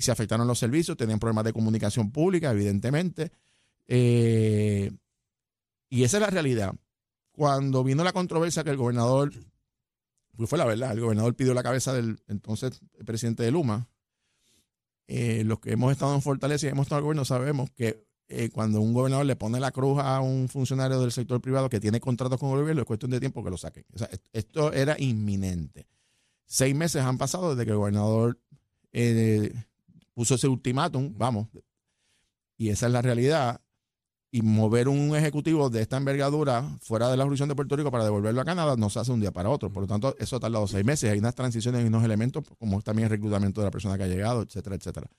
se 0.00 0.12
afectaron 0.12 0.46
los 0.46 0.58
servicios, 0.58 0.96
tenían 0.96 1.18
problemas 1.18 1.44
de 1.44 1.52
comunicación 1.52 2.10
pública, 2.10 2.50
evidentemente. 2.50 3.32
Eh, 3.86 4.90
y 5.88 6.04
esa 6.04 6.18
es 6.18 6.20
la 6.20 6.30
realidad. 6.30 6.74
Cuando 7.32 7.82
vino 7.82 8.04
la 8.04 8.12
controversia 8.12 8.64
que 8.64 8.70
el 8.70 8.76
gobernador, 8.76 9.32
pues 10.36 10.48
fue 10.48 10.58
la 10.58 10.64
verdad, 10.64 10.92
el 10.92 11.00
gobernador 11.00 11.34
pidió 11.34 11.54
la 11.54 11.62
cabeza 11.62 11.92
del 11.92 12.22
entonces 12.28 12.80
presidente 13.04 13.42
de 13.42 13.50
Luma. 13.50 13.88
Eh, 15.08 15.42
los 15.44 15.58
que 15.58 15.72
hemos 15.72 15.90
estado 15.90 16.14
en 16.14 16.22
Fortaleza 16.22 16.66
y 16.66 16.70
hemos 16.70 16.86
estado 16.86 17.00
en 17.00 17.02
el 17.02 17.04
gobierno 17.06 17.24
sabemos 17.24 17.70
que 17.72 18.06
eh, 18.28 18.48
cuando 18.48 18.80
un 18.80 18.94
gobernador 18.94 19.26
le 19.26 19.34
pone 19.34 19.58
la 19.58 19.72
cruz 19.72 19.98
a 19.98 20.20
un 20.20 20.48
funcionario 20.48 21.00
del 21.00 21.10
sector 21.10 21.40
privado 21.40 21.68
que 21.68 21.80
tiene 21.80 21.98
contratos 21.98 22.38
con 22.38 22.50
el 22.50 22.60
gobierno, 22.60 22.82
es 22.82 22.86
cuestión 22.86 23.10
de 23.10 23.18
tiempo 23.18 23.42
que 23.42 23.50
lo 23.50 23.56
saquen. 23.56 23.84
Esto 24.32 24.72
era 24.72 24.94
inminente. 25.00 25.88
Seis 26.46 26.76
meses 26.76 27.02
han 27.02 27.18
pasado 27.18 27.50
desde 27.50 27.64
que 27.64 27.72
el 27.72 27.78
gobernador 27.78 28.38
puso 30.14 30.34
ese 30.34 30.48
ultimátum, 30.48 31.12
vamos, 31.16 31.48
y 32.56 32.68
esa 32.68 32.86
es 32.86 32.92
la 32.92 33.00
realidad. 33.00 33.62
Y 34.32 34.42
mover 34.42 34.86
un 34.86 35.16
ejecutivo 35.16 35.70
de 35.70 35.80
esta 35.80 35.96
envergadura 35.96 36.78
fuera 36.82 37.10
de 37.10 37.16
la 37.16 37.24
jurisdicción 37.24 37.48
de 37.48 37.56
Puerto 37.56 37.74
Rico 37.74 37.90
para 37.90 38.04
devolverlo 38.04 38.40
a 38.40 38.44
Canadá 38.44 38.76
no 38.76 38.88
se 38.88 39.00
hace 39.00 39.10
un 39.10 39.18
día 39.18 39.32
para 39.32 39.48
otro. 39.48 39.72
Por 39.72 39.82
lo 39.82 39.86
tanto, 39.88 40.14
eso 40.20 40.36
ha 40.36 40.40
tardado 40.40 40.68
seis 40.68 40.84
meses. 40.84 41.10
Hay 41.10 41.18
unas 41.18 41.34
transiciones 41.34 41.82
y 41.82 41.86
unos 41.88 42.04
elementos, 42.04 42.44
como 42.58 42.80
también 42.82 43.06
el 43.06 43.10
reclutamiento 43.10 43.60
de 43.60 43.64
la 43.64 43.70
persona 43.72 43.96
que 43.96 44.04
ha 44.04 44.06
llegado, 44.06 44.42
etcétera, 44.42 44.76
etcétera. 44.76 45.10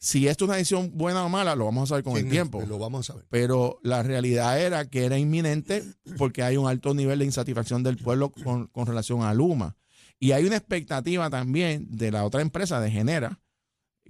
Si 0.00 0.28
esto 0.28 0.44
es 0.44 0.48
una 0.48 0.56
decisión 0.56 0.90
buena 0.94 1.24
o 1.24 1.28
mala, 1.28 1.54
lo 1.56 1.64
vamos 1.64 1.84
a 1.84 1.86
saber 1.86 2.04
con 2.04 2.14
Sí, 2.16 2.24
el 2.24 2.28
tiempo. 2.28 2.62
Lo 2.66 2.78
vamos 2.78 3.08
a 3.08 3.12
saber. 3.12 3.26
Pero 3.30 3.78
la 3.82 4.02
realidad 4.02 4.60
era 4.60 4.84
que 4.90 5.04
era 5.04 5.18
inminente 5.18 5.84
porque 6.18 6.42
hay 6.42 6.56
un 6.56 6.68
alto 6.68 6.94
nivel 6.94 7.20
de 7.20 7.24
insatisfacción 7.24 7.82
del 7.84 7.96
pueblo 7.96 8.30
con, 8.30 8.66
con 8.66 8.86
relación 8.86 9.22
a 9.22 9.32
Luma. 9.32 9.76
Y 10.20 10.32
hay 10.32 10.44
una 10.44 10.56
expectativa 10.56 11.30
también 11.30 11.86
de 11.90 12.10
la 12.10 12.24
otra 12.24 12.42
empresa 12.42 12.80
de 12.80 12.90
Genera, 12.90 13.40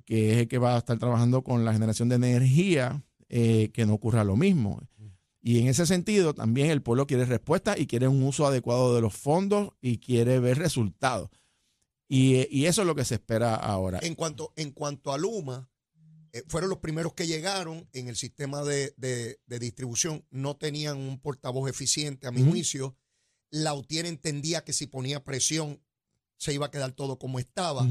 que 0.08 0.32
es 0.32 0.38
el 0.38 0.48
que 0.48 0.56
va 0.56 0.74
a 0.74 0.78
estar 0.78 0.98
trabajando 0.98 1.44
con 1.44 1.66
la 1.66 1.72
generación 1.74 2.08
de 2.08 2.14
energía, 2.16 3.04
eh, 3.28 3.68
que 3.74 3.84
no 3.84 3.92
ocurra 3.92 4.24
lo 4.24 4.36
mismo. 4.36 4.80
Y 5.42 5.58
en 5.60 5.66
ese 5.68 5.84
sentido, 5.84 6.32
también 6.34 6.70
el 6.70 6.80
pueblo 6.80 7.06
quiere 7.06 7.26
respuesta 7.26 7.76
y 7.78 7.86
quiere 7.86 8.08
un 8.08 8.22
uso 8.22 8.46
adecuado 8.46 8.94
de 8.94 9.02
los 9.02 9.12
fondos 9.14 9.72
y 9.82 9.98
quiere 9.98 10.38
ver 10.40 10.56
resultados. 10.56 11.28
Y, 12.08 12.36
eh, 12.36 12.48
y 12.50 12.64
eso 12.64 12.80
es 12.80 12.86
lo 12.86 12.94
que 12.94 13.04
se 13.04 13.16
espera 13.16 13.54
ahora. 13.54 13.98
En 14.02 14.14
cuanto, 14.14 14.54
en 14.56 14.70
cuanto 14.72 15.12
a 15.12 15.18
Luma, 15.18 15.68
eh, 16.32 16.42
fueron 16.48 16.70
los 16.70 16.78
primeros 16.78 17.12
que 17.12 17.26
llegaron 17.26 17.86
en 17.92 18.08
el 18.08 18.16
sistema 18.16 18.62
de, 18.64 18.94
de- 18.96 19.38
de 19.46 19.58
distribución. 19.58 20.24
No 20.30 20.56
tenían 20.56 20.96
un 20.96 21.20
portavoz 21.20 21.68
eficiente, 21.68 22.26
a 22.26 22.30
mi 22.30 22.40
Ujú. 22.40 22.52
juicio. 22.52 22.96
Lautier 23.50 24.06
entendía 24.06 24.64
que 24.64 24.72
si 24.72 24.86
ponía 24.86 25.22
presión 25.22 25.82
se 26.38 26.54
iba 26.54 26.64
a 26.66 26.70
quedar 26.70 26.92
todo 26.92 27.18
como 27.18 27.38
estaba. 27.38 27.86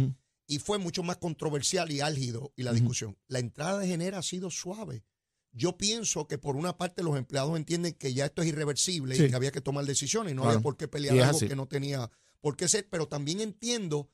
Y 0.47 0.59
fue 0.59 0.77
mucho 0.77 1.03
más 1.03 1.17
controversial 1.17 1.91
y 1.91 1.99
álgido 1.99 2.53
y 2.55 2.63
la 2.63 2.71
discusión. 2.73 3.17
La 3.27 3.39
entrada 3.39 3.79
de 3.79 3.87
Genera 3.87 4.19
ha 4.19 4.23
sido 4.23 4.49
suave. 4.49 5.03
Yo 5.51 5.77
pienso 5.77 6.27
que 6.27 6.37
por 6.37 6.55
una 6.55 6.77
parte 6.77 7.03
los 7.03 7.17
empleados 7.17 7.57
entienden 7.57 7.93
que 7.93 8.13
ya 8.13 8.25
esto 8.25 8.41
es 8.41 8.47
irreversible 8.47 9.15
y 9.17 9.29
que 9.29 9.35
había 9.35 9.51
que 9.51 9.61
tomar 9.61 9.85
decisiones 9.85 10.31
y 10.31 10.35
no 10.35 10.43
Claro. 10.43 10.57
había 10.57 10.63
por 10.63 10.77
qué 10.77 10.87
pelear 10.87 11.15
Y 11.15 11.19
algo 11.19 11.39
que 11.39 11.55
no 11.55 11.67
tenía 11.67 12.09
por 12.39 12.55
qué 12.55 12.67
ser, 12.69 12.87
pero 12.89 13.07
también 13.07 13.41
entiendo 13.41 14.09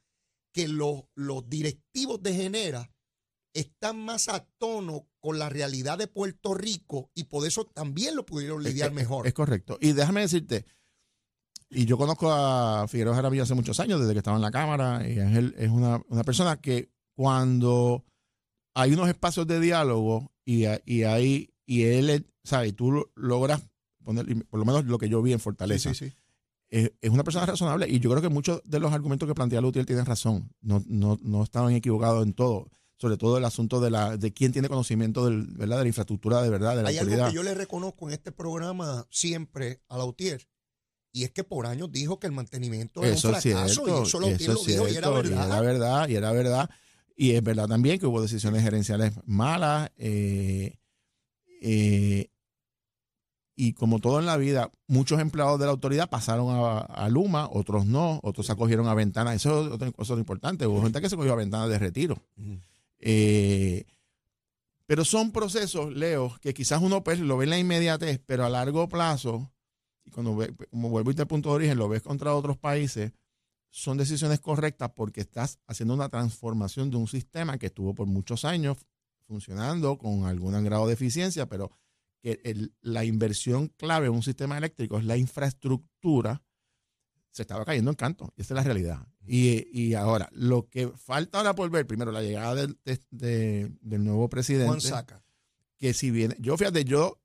que 0.54 0.68
los, 0.68 1.04
los 1.16 1.48
directivos 1.50 2.22
de 2.24 2.34
Genera 2.34 2.92
están 3.54 4.00
más 4.00 4.30
a 4.30 4.46
tono 4.58 5.08
con 5.20 5.38
la 5.38 5.50
realidad 5.50 5.98
de 5.98 6.08
Puerto 6.08 6.54
Rico 6.56 7.12
y 7.14 7.26
por 7.26 7.46
eso 7.46 7.66
también 7.66 8.16
lo 8.16 8.26
pudieron 8.26 8.62
Es 8.66 8.72
lidiar 8.74 8.90
que- 8.90 8.96
mejor. 8.96 9.28
Es 9.28 9.34
correcto. 9.34 9.78
Y 9.82 9.92
déjame 9.92 10.22
decirte, 10.22 10.66
y 11.74 11.86
yo 11.86 11.98
conozco 11.98 12.32
a 12.32 12.88
Figueroa 12.88 13.16
Jaramillo 13.16 13.44
hace 13.44 13.54
muchos 13.56 13.80
años, 13.80 14.00
desde 14.00 14.14
que 14.14 14.20
estaba 14.20 14.38
en 14.38 14.42
la 14.42 14.52
Cámara, 14.52 15.08
y 15.08 15.20
Ángel 15.20 15.56
es 15.58 15.70
una, 15.70 16.02
una 16.10 16.24
persona 16.24 16.58
que 16.62 16.90
cuando 17.16 18.04
hay 18.76 18.94
unos 18.94 19.08
espacios 19.10 19.48
de 19.48 19.60
diálogo 19.60 20.32
y, 20.46 20.66
y 20.86 21.04
ahí, 21.04 21.54
y 21.66 21.84
él, 21.84 22.28
¿sabes? 22.44 22.76
Tú 22.76 22.92
lo- 22.92 23.12
logras 23.16 23.62
poner, 24.04 24.26
por 24.48 24.60
lo 24.60 24.66
menos 24.66 24.86
lo 24.86 24.98
que 24.98 25.10
yo 25.10 25.22
vi 25.22 25.34
en 25.34 25.40
Fortaleza, 25.40 25.94
sí, 25.94 26.10
sí. 26.10 26.16
es, 26.70 26.92
es 27.02 27.10
una 27.10 27.24
persona 27.24 27.46
razonable 27.46 27.88
y 27.90 28.00
yo 28.00 28.10
creo 28.10 28.22
que 28.22 28.30
muchos 28.30 28.62
de 28.66 28.80
los 28.80 28.92
argumentos 28.94 29.28
que 29.28 29.36
plantea 29.36 29.62
Lutier 29.62 29.86
tienen 29.86 30.06
razón. 30.06 30.52
No, 30.62 30.84
no, 30.88 31.18
no 31.22 31.44
estaban 31.44 31.74
equivocados 31.74 32.26
en 32.26 32.34
todo. 32.34 32.68
Sobre 32.98 33.18
todo 33.18 33.38
el 33.38 33.44
asunto 33.46 33.82
de 33.82 33.90
la 33.92 34.16
de 34.18 34.32
quién 34.34 34.54
tiene 34.54 34.70
conocimiento 34.70 35.26
del, 35.26 35.48
¿verdad? 35.58 35.78
de 35.78 35.84
la 35.84 35.88
infraestructura 35.90 36.42
de 36.42 36.50
verdad, 36.50 36.76
de 36.78 36.84
la 36.84 36.90
Hay 36.90 36.98
algo 36.98 37.28
que 37.28 37.34
yo 37.34 37.44
le 37.44 37.54
reconozco 37.54 38.08
en 38.08 38.14
este 38.14 38.32
programa 38.32 39.06
siempre 39.10 39.82
a 39.90 39.98
Lautier, 39.98 40.48
y 41.14 41.24
es 41.24 41.32
que 41.32 41.44
por 41.44 41.68
años 41.68 41.92
dijo 41.92 42.20
que 42.20 42.28
el 42.28 42.34
mantenimiento 42.34 43.04
Eso 43.04 43.30
era 43.30 43.38
un 43.38 43.42
fracaso, 43.44 43.86
cierto, 43.86 43.88
y 43.88 43.92
eso 43.92 44.04
eso 44.04 44.20
lo 44.20 44.28
es 44.28 44.38
dijo, 44.40 44.88
y 44.90 44.96
era 44.98 45.10
verdad. 45.12 45.30
y 45.30 45.46
era 45.46 45.62
verdad, 45.62 46.10
y 46.10 46.16
era 46.16 46.32
verdad. 46.32 46.70
Y 47.16 47.32
es 47.32 47.44
verdad 47.44 47.68
también 47.68 48.00
que 48.00 48.08
hubo 48.08 48.22
decisiones 48.22 48.64
gerenciales 48.64 49.14
malas. 49.26 49.92
eh, 49.98 50.76
eh, 51.62 52.30
y 53.56 53.74
como 53.74 54.00
todo 54.00 54.20
en 54.20 54.26
la 54.26 54.38
vida, 54.38 54.72
muchos 54.88 55.20
empleados 55.20 55.60
de 55.60 55.66
la 55.66 55.72
autoridad 55.72 56.10
pasaron 56.10 56.50
a, 56.50 56.80
a 56.80 57.10
Luma, 57.10 57.48
otros 57.52 57.86
no, 57.86 58.20
otros 58.24 58.48
se 58.48 58.52
acogieron 58.52 58.88
a 58.88 58.96
ventanas. 58.96 59.36
Eso 59.36 59.68
es 59.68 59.72
otra 59.72 59.92
cosa 59.92 60.16
importante. 60.16 60.66
Hubo 60.66 60.82
gente 60.82 61.00
que 61.02 61.10
se 61.10 61.16
cogió 61.16 61.34
a 61.34 61.38
ventanas 61.38 61.70
de 61.70 61.78
retiro. 61.78 62.18
Eh, 63.00 63.86
pero 64.88 65.06
son 65.06 65.32
procesos, 65.32 65.94
Leo, 65.94 66.36
que 66.42 66.54
quizás 66.54 66.82
uno 66.82 67.04
pues, 67.04 67.20
lo 67.20 67.38
ve 67.38 67.44
en 67.44 67.52
la 67.52 67.60
inmediatez, 67.60 68.20
pero 68.26 68.44
a 68.44 68.50
largo 68.50 68.90
plazo, 68.90 69.52
y 70.06 70.12
cuando 70.12 70.36
ve, 70.36 70.54
como 70.70 70.90
vuelvo 70.90 71.12
a 71.12 71.14
al 71.22 71.28
punto 71.28 71.50
de 71.50 71.56
origen, 71.56 71.78
lo 71.78 71.88
ves 71.90 72.02
contra 72.02 72.34
otros 72.36 72.58
países, 72.58 73.12
son 73.70 73.98
decisiones 73.98 74.40
correctas 74.40 74.92
porque 74.96 75.22
estás 75.22 75.60
haciendo 75.68 75.94
una 75.94 76.10
transformación 76.10 76.90
de 76.92 76.98
un 76.98 77.08
sistema 77.08 77.58
que 77.58 77.68
estuvo 77.68 77.96
por 77.96 78.08
muchos 78.08 78.46
años 78.46 78.78
funcionando 79.26 79.98
con 79.98 80.26
algún 80.26 80.62
grado 80.64 80.86
de 80.88 80.94
eficiencia, 80.94 81.48
pero 81.48 81.72
que 82.22 82.40
el- 82.44 82.74
la 82.82 83.04
inversión 83.04 83.70
clave 83.70 84.08
en 84.08 84.14
un 84.14 84.24
sistema 84.24 84.58
eléctrico 84.58 84.98
es 85.00 85.06
la 85.06 85.18
infraestructura, 85.18 86.44
se 87.32 87.42
estaba 87.42 87.66
cayendo 87.66 87.90
en 87.90 87.96
canto. 87.96 88.32
Y 88.38 88.42
esa 88.42 88.54
es 88.54 88.58
la 88.58 88.64
realidad. 88.64 89.08
Y, 89.26 89.68
y 89.72 89.94
ahora, 89.96 90.30
lo 90.34 90.68
que 90.70 90.90
falta 90.90 91.40
ahora 91.40 91.56
por 91.56 91.70
ver, 91.72 91.88
primero, 91.88 92.12
la 92.12 92.22
llegada 92.22 92.54
del, 92.56 92.78
de- 92.86 93.00
de- 93.10 93.72
del 93.82 94.04
nuevo 94.04 94.30
presidente. 94.30 94.68
Juan 94.68 94.82
Saca. 94.82 95.24
Que 95.80 95.94
si 95.94 96.12
viene, 96.12 96.36
yo 96.40 96.56
fíjate, 96.58 96.86
yo, 96.86 97.20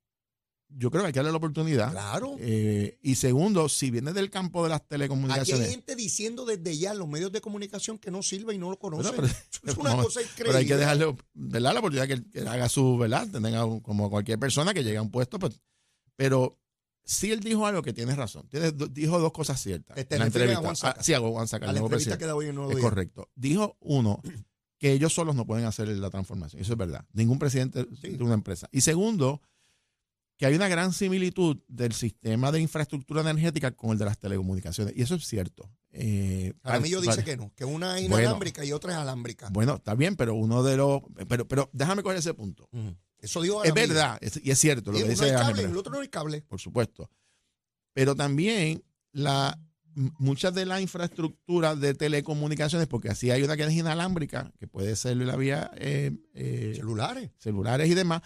yo 0.71 0.91
creo 0.91 1.03
que 1.03 1.07
hay 1.09 1.13
que 1.13 1.19
darle 1.19 1.33
la 1.33 1.39
oportunidad. 1.39 1.91
Claro. 1.91 2.37
Eh, 2.41 2.99
y 3.03 3.15
segundo, 3.15 3.69
si 3.69 3.91
viene 3.91 4.13
del 4.13 4.31
campo 4.31 4.63
de 4.63 4.69
las 4.69 4.77
Aquí 4.81 4.85
hay 4.85 4.99
telecomunicaciones. 4.99 5.69
gente 5.71 5.97
diciendo 5.97 6.45
desde 6.45 6.77
ya 6.77 6.93
en 6.93 6.99
los 6.99 7.09
medios 7.09 7.33
de 7.33 7.41
comunicación 7.41 7.99
que 7.99 8.11
no 8.11 8.23
sirve 8.23 8.55
y 8.55 8.59
no 8.59 8.71
lo 8.71 8.79
conocen. 8.79 9.15
Pero- 9.17 9.27
es 9.65 9.77
una 9.77 9.97
cosa 9.97 10.21
increíble. 10.21 10.45
Pero 10.47 10.59
hay 10.59 10.67
que 10.67 10.77
dejarle 10.77 11.17
¿verdad? 11.35 11.73
la 11.73 11.79
oportunidad 11.81 12.07
que, 12.09 12.23
que 12.31 12.41
haga 12.49 12.69
su, 12.69 12.99
¿verdad? 12.99 13.27
Tenga 13.31 13.65
un- 13.65 13.81
como 13.81 14.11
cualquier 14.11 14.39
persona 14.39 14.75
que 14.75 14.85
llegue 14.85 14.99
a 14.99 15.03
un 15.03 15.11
puesto. 15.11 15.39
Pues, 15.39 15.61
pero 16.17 16.59
sí 17.05 17.31
él 17.33 17.41
dijo 17.41 17.67
algo 17.67 17.81
que 17.83 17.93
tiene 17.95 18.15
razón. 18.15 18.47
Tiene, 18.49 18.71
do- 18.73 18.87
dijo 18.89 19.19
dos 19.19 19.33
cosas 19.33 19.61
ciertas. 19.63 19.97
Te 19.97 20.15
en 20.15 20.19
la 20.19 20.25
a 20.25 20.27
entrevista. 20.27 20.61
Juan 20.61 20.77
Saca. 20.77 21.01
Ah, 21.01 21.03
sí, 21.03 21.15
a 21.15 21.21
Juan 21.21 21.47
a 21.51 21.59
la 21.59 21.73
nuevo 21.73 21.87
entrevista 21.87 22.19
que 22.19 22.27
da 22.27 22.35
hoy 22.35 22.47
en 22.47 22.55
Nuevo 22.55 22.71
Es 22.73 22.77
Día. 22.77 22.85
correcto. 22.85 23.31
Dijo 23.35 23.77
uno 23.81 24.21
que 24.79 24.93
ellos 24.93 25.13
solos 25.15 25.35
no 25.35 25.47
pueden 25.47 25.65
hacer 25.65 25.89
la 25.89 26.11
transformación. 26.11 26.61
Eso 26.63 26.73
es 26.73 26.79
verdad. 26.79 27.05
Ningún 27.13 27.39
presidente 27.39 27.87
Sí. 28.01 28.11
de 28.11 28.23
una 28.23 28.35
empresa. 28.35 28.69
Y 28.71 28.83
segundo, 28.83 29.41
que 30.39 30.47
hay 30.47 30.55
una 30.55 30.69
gran 30.69 30.93
similitud 30.93 31.59
del 31.69 31.93
sistema 31.93 32.51
de 32.53 32.61
infraestructura 32.61 33.21
energética 33.21 33.73
con 33.73 33.91
el 33.91 33.99
de 33.99 34.05
las 34.07 34.19
telecomunicaciones. 34.19 34.95
Y 34.97 35.03
eso 35.03 35.17
es 35.17 35.27
cierto. 35.27 35.69
Eh, 35.91 36.55
Jaramillo 36.63 37.01
para- 37.01 37.13
dice 37.17 37.25
que 37.25 37.37
no, 37.37 37.53
que 37.55 37.65
una 37.65 37.99
es 37.99 38.09
Bueno. 38.09 38.23
inalámbrica 38.23 38.65
y 38.65 38.73
otra 38.73 38.93
es 38.93 38.99
alámbrica. 38.99 39.49
Bueno, 39.51 39.75
está 39.77 39.95
bien, 39.95 40.15
pero 40.17 40.35
uno 40.37 40.63
de 40.63 40.77
los... 40.77 41.03
Pero, 41.29 41.47
pero 41.49 41.69
déjame 41.73 42.03
coger 42.03 42.19
ese 42.19 42.35
punto. 42.35 42.69
Ujú. 42.73 42.97
Eso 43.19 43.43
dijo 43.43 43.65
Es 43.65 43.75
verdad, 43.75 44.17
es- 44.21 44.41
y 44.43 44.51
es 44.53 44.59
cierto 44.61 44.93
lo 44.93 44.99
que 44.99 45.05
uno 45.05 45.11
dice 45.11 45.33
cable, 45.33 45.63
el 45.65 45.77
otro 45.77 45.93
no 45.93 46.01
hay 46.01 46.09
cable. 46.09 46.43
por 46.43 46.61
supuesto. 46.61 47.11
Pero 47.93 48.15
también 48.15 48.85
la 49.13 49.59
muchas 50.21 50.55
de 50.55 50.65
la 50.65 50.81
infraestructura 50.81 51.75
de 51.75 51.93
telecomunicaciones, 51.95 52.87
porque 52.87 53.09
así 53.09 53.33
hay 53.33 53.43
una 53.43 53.57
que 53.57 53.65
es 53.65 53.73
inalámbrica, 53.73 54.53
que 54.61 54.69
puede 54.69 54.95
ser 54.95 55.17
la 55.17 55.35
vía 55.35 55.73
eh, 55.75 56.13
eh, 56.35 56.75
Celulares. 56.77 57.31
celulares 57.39 57.91
y 57.91 57.95
demás, 57.95 58.23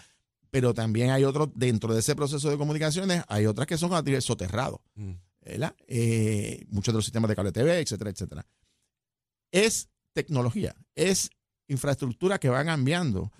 pero 0.53 0.71
también 0.75 1.09
hay 1.09 1.23
otros, 1.23 1.49
dentro 1.55 1.95
de 1.95 1.99
ese 1.99 2.15
proceso 2.15 2.47
de 2.47 2.59
comunicaciones, 2.59 3.23
hay 3.27 3.47
otras 3.47 3.65
que 3.65 3.75
son 3.75 3.91
a 3.91 4.03
nivel 4.03 4.21
soterrado, 4.21 4.83
¿verdad? 5.41 5.75
Eh, 5.87 6.63
muchos 6.69 6.93
de 6.93 6.97
los 6.99 7.05
sistemas 7.05 7.27
de 7.29 7.35
cable 7.35 7.51
TV, 7.51 7.79
etcétera, 7.79 8.11
etcétera. 8.11 8.45
Es 9.51 9.89
tecnología, 10.13 10.75
es 10.93 11.31
infraestructura 11.67 12.37
que 12.37 12.49
va 12.49 12.63
cambiando. 12.63 13.31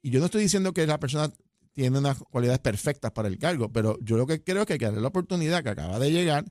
Y 0.00 0.08
yo 0.08 0.20
no 0.20 0.24
estoy 0.24 0.40
diciendo 0.40 0.72
que 0.72 0.86
la 0.86 0.98
persona 0.98 1.30
tiene 1.72 1.98
unas 1.98 2.16
cualidades 2.16 2.60
perfectas 2.60 3.12
para 3.12 3.28
el 3.28 3.38
cargo, 3.38 3.70
pero 3.70 3.98
yo 4.00 4.16
lo 4.16 4.26
que 4.26 4.42
creo 4.42 4.62
es 4.62 4.66
que 4.66 4.72
hay 4.72 4.78
que 4.78 4.86
darle 4.86 5.02
la 5.02 5.08
oportunidad 5.08 5.62
que 5.62 5.68
acaba 5.68 5.98
de 5.98 6.12
llegar 6.12 6.46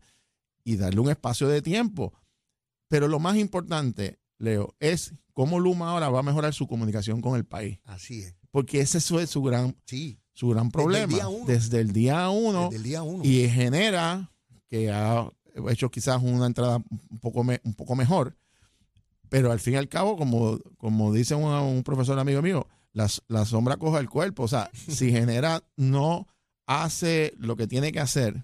y 0.63 0.75
darle 0.75 0.99
un 0.99 1.09
espacio 1.09 1.47
de 1.47 1.63
tiempo. 1.63 2.13
Pero 2.87 3.07
lo 3.07 3.17
más 3.17 3.35
importante, 3.37 4.19
Leo, 4.37 4.75
es 4.79 5.15
cómo 5.33 5.59
Luma 5.59 5.89
ahora 5.89 6.09
va 6.09 6.19
a 6.19 6.23
mejorar 6.23 6.53
su 6.53 6.67
comunicación 6.67 7.19
con 7.19 7.35
el 7.35 7.45
país. 7.45 7.79
Así 7.85 8.21
es. 8.21 8.35
Porque 8.55 8.79
ese 8.79 8.99
es 8.99 9.03
su 9.29 9.41
gran, 9.43 9.75
Sí. 9.85 10.17
su 10.33 10.47
gran 10.47 10.71
problema. 10.71 11.13
Desde 11.45 11.81
el 11.81 11.91
día 11.91 12.29
uno. 12.29 12.63
Desde 12.65 12.77
el 12.77 12.83
día 12.83 13.03
uno. 13.03 13.21
Y 13.25 13.49
genera 13.49 14.31
que 14.69 14.89
ha 14.89 15.29
hecho 15.69 15.91
quizás 15.91 16.23
una 16.23 16.45
entrada 16.45 16.77
un 16.77 17.19
poco, 17.19 17.43
me- 17.43 17.59
un 17.65 17.73
poco 17.73 17.97
mejor. 17.97 18.37
Pero 19.27 19.51
al 19.51 19.59
fin 19.59 19.73
y 19.73 19.75
al 19.75 19.89
cabo, 19.89 20.15
como, 20.15 20.57
como 20.77 21.11
dice 21.11 21.35
un, 21.35 21.43
un 21.51 21.83
profesor 21.83 22.17
amigo 22.17 22.41
mío, 22.41 22.65
la, 22.93 23.09
la 23.27 23.43
sombra 23.43 23.75
coja 23.75 23.99
el 23.99 24.09
cuerpo. 24.09 24.43
O 24.43 24.47
sea, 24.47 24.71
si 24.87 25.11
genera 25.11 25.61
no 25.75 26.25
hace 26.65 27.33
lo 27.37 27.57
que 27.57 27.67
tiene 27.67 27.91
que 27.91 27.99
hacer, 27.99 28.41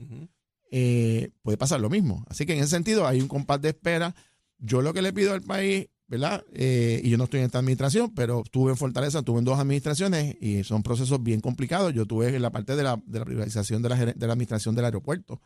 eh, 0.71 1.29
puede 1.41 1.57
pasar 1.57 1.79
lo 1.79 1.89
mismo. 1.89 2.25
Así 2.27 2.45
que 2.45 2.51
en 2.51 2.59
ese 2.59 2.71
sentido 2.71 3.07
hay 3.07 3.21
un 3.21 3.29
compás 3.29 3.61
de 3.61 3.69
espera. 3.69 4.13
Yo 4.59 4.81
lo 4.81 4.93
que 4.93 5.01
le 5.01 5.13
pido 5.13 5.31
al 5.33 5.41
país, 5.41 5.87
¿verdad? 6.11 6.43
Eh, 6.53 6.99
y 7.03 7.09
yo 7.09 7.17
no 7.17 7.23
estoy 7.23 7.39
en 7.39 7.45
esta 7.47 7.57
administración, 7.59 8.13
pero 8.13 8.41
estuve 8.43 8.71
en 8.71 8.77
Fortaleza, 8.77 9.19
estuve 9.19 9.39
en 9.39 9.45
dos 9.45 9.57
administraciones 9.57 10.35
y 10.41 10.63
son 10.65 10.83
procesos 10.83 11.23
bien 11.23 11.39
complicados. 11.39 11.93
Yo 11.93 12.01
estuve 12.03 12.35
en 12.35 12.41
la 12.41 12.51
parte 12.51 12.75
de 12.75 12.83
la, 12.83 13.01
de 13.05 13.19
la 13.19 13.25
privatización 13.25 13.81
de 13.81 13.89
la, 13.89 13.97
geren- 13.97 14.15
de 14.15 14.27
la 14.27 14.33
administración 14.33 14.75
del 14.75 14.85
aeropuerto. 14.85 15.41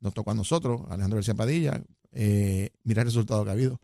Nos 0.00 0.14
tocó 0.14 0.30
a 0.30 0.34
nosotros, 0.34 0.80
Alejandro 0.88 1.16
García 1.18 1.34
Padilla. 1.34 1.82
Eh, 2.12 2.70
mira 2.84 3.02
el 3.02 3.08
resultado 3.08 3.44
que 3.44 3.50
ha 3.50 3.52
habido. 3.52 3.80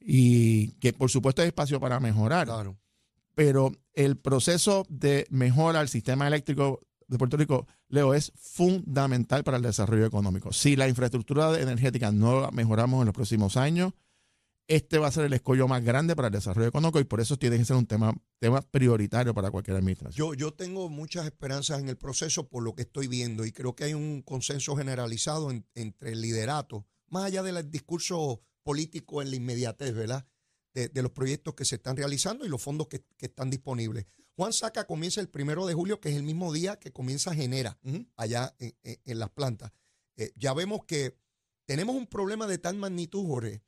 Y 0.00 0.72
que 0.80 0.92
por 0.92 1.08
supuesto 1.10 1.40
hay 1.42 1.48
espacio 1.48 1.78
para 1.80 2.00
mejorar 2.00 2.46
Claro. 2.46 2.76
pero 3.34 3.72
el 3.94 4.16
proceso 4.16 4.84
de 4.88 5.26
mejora 5.30 5.80
al 5.80 5.88
sistema 5.88 6.26
eléctrico 6.26 6.80
de 7.06 7.16
Puerto 7.18 7.36
Rico, 7.36 7.66
Leo, 7.88 8.12
es 8.14 8.32
fundamental 8.34 9.44
para 9.44 9.56
el 9.58 9.62
desarrollo 9.62 10.04
económico. 10.06 10.52
Si 10.52 10.74
la 10.74 10.88
infraestructura 10.88 11.58
energética 11.60 12.10
no 12.10 12.40
la 12.40 12.50
mejoramos 12.50 13.00
en 13.02 13.06
los 13.06 13.14
próximos 13.14 13.56
años, 13.56 13.92
este 14.66 14.98
va 14.98 15.08
a 15.08 15.12
ser 15.12 15.24
el 15.26 15.32
escollo 15.34 15.68
más 15.68 15.84
grande 15.84 16.16
para 16.16 16.28
el 16.28 16.32
desarrollo 16.32 16.68
económico 16.68 16.98
y 17.00 17.04
por 17.04 17.20
eso 17.20 17.36
tiene 17.36 17.58
que 17.58 17.64
ser 17.64 17.76
un 17.76 17.86
tema, 17.86 18.14
tema 18.38 18.62
prioritario 18.62 19.34
para 19.34 19.50
cualquier 19.50 19.76
administración. 19.76 20.16
Yo, 20.16 20.34
yo 20.34 20.54
tengo 20.54 20.88
muchas 20.88 21.26
esperanzas 21.26 21.80
en 21.80 21.88
el 21.88 21.96
proceso 21.98 22.48
por 22.48 22.62
lo 22.62 22.74
que 22.74 22.82
estoy 22.82 23.06
viendo 23.06 23.44
y 23.44 23.52
creo 23.52 23.74
que 23.74 23.84
hay 23.84 23.94
un 23.94 24.22
consenso 24.22 24.74
generalizado 24.76 25.50
en- 25.50 25.66
entre 25.74 26.12
el 26.12 26.20
liderato, 26.22 26.86
más 27.08 27.24
allá 27.24 27.42
del 27.42 27.70
discurso 27.70 28.40
político 28.62 29.20
en 29.20 29.30
la 29.30 29.36
inmediatez, 29.36 29.92
¿verdad? 29.94 30.26
De, 30.72 30.88
de 30.88 31.02
los 31.02 31.12
proyectos 31.12 31.54
que 31.54 31.64
se 31.64 31.76
están 31.76 31.96
realizando 31.96 32.44
y 32.44 32.48
los 32.48 32.60
fondos 32.62 32.88
que, 32.88 33.04
que 33.16 33.26
están 33.26 33.50
disponibles. 33.50 34.06
Juan 34.36 34.52
Saca 34.52 34.86
comienza 34.86 35.20
el 35.20 35.28
primero 35.28 35.66
de 35.66 35.74
julio, 35.74 36.00
que 36.00 36.08
es 36.08 36.16
el 36.16 36.24
mismo 36.24 36.52
día 36.52 36.78
que 36.80 36.90
comienza 36.90 37.34
Genera, 37.34 37.78
allá 38.16 38.56
en, 38.58 38.74
en- 38.82 39.00
en 39.04 39.18
las 39.20 39.30
plantas. 39.30 39.70
Eh, 40.16 40.32
ya 40.36 40.52
vemos 40.54 40.84
que 40.86 41.16
tenemos 41.66 41.94
un 41.94 42.06
problema 42.08 42.46
de 42.48 42.58
tal 42.58 42.76
magnitud, 42.76 43.24
Jorge, 43.26 43.62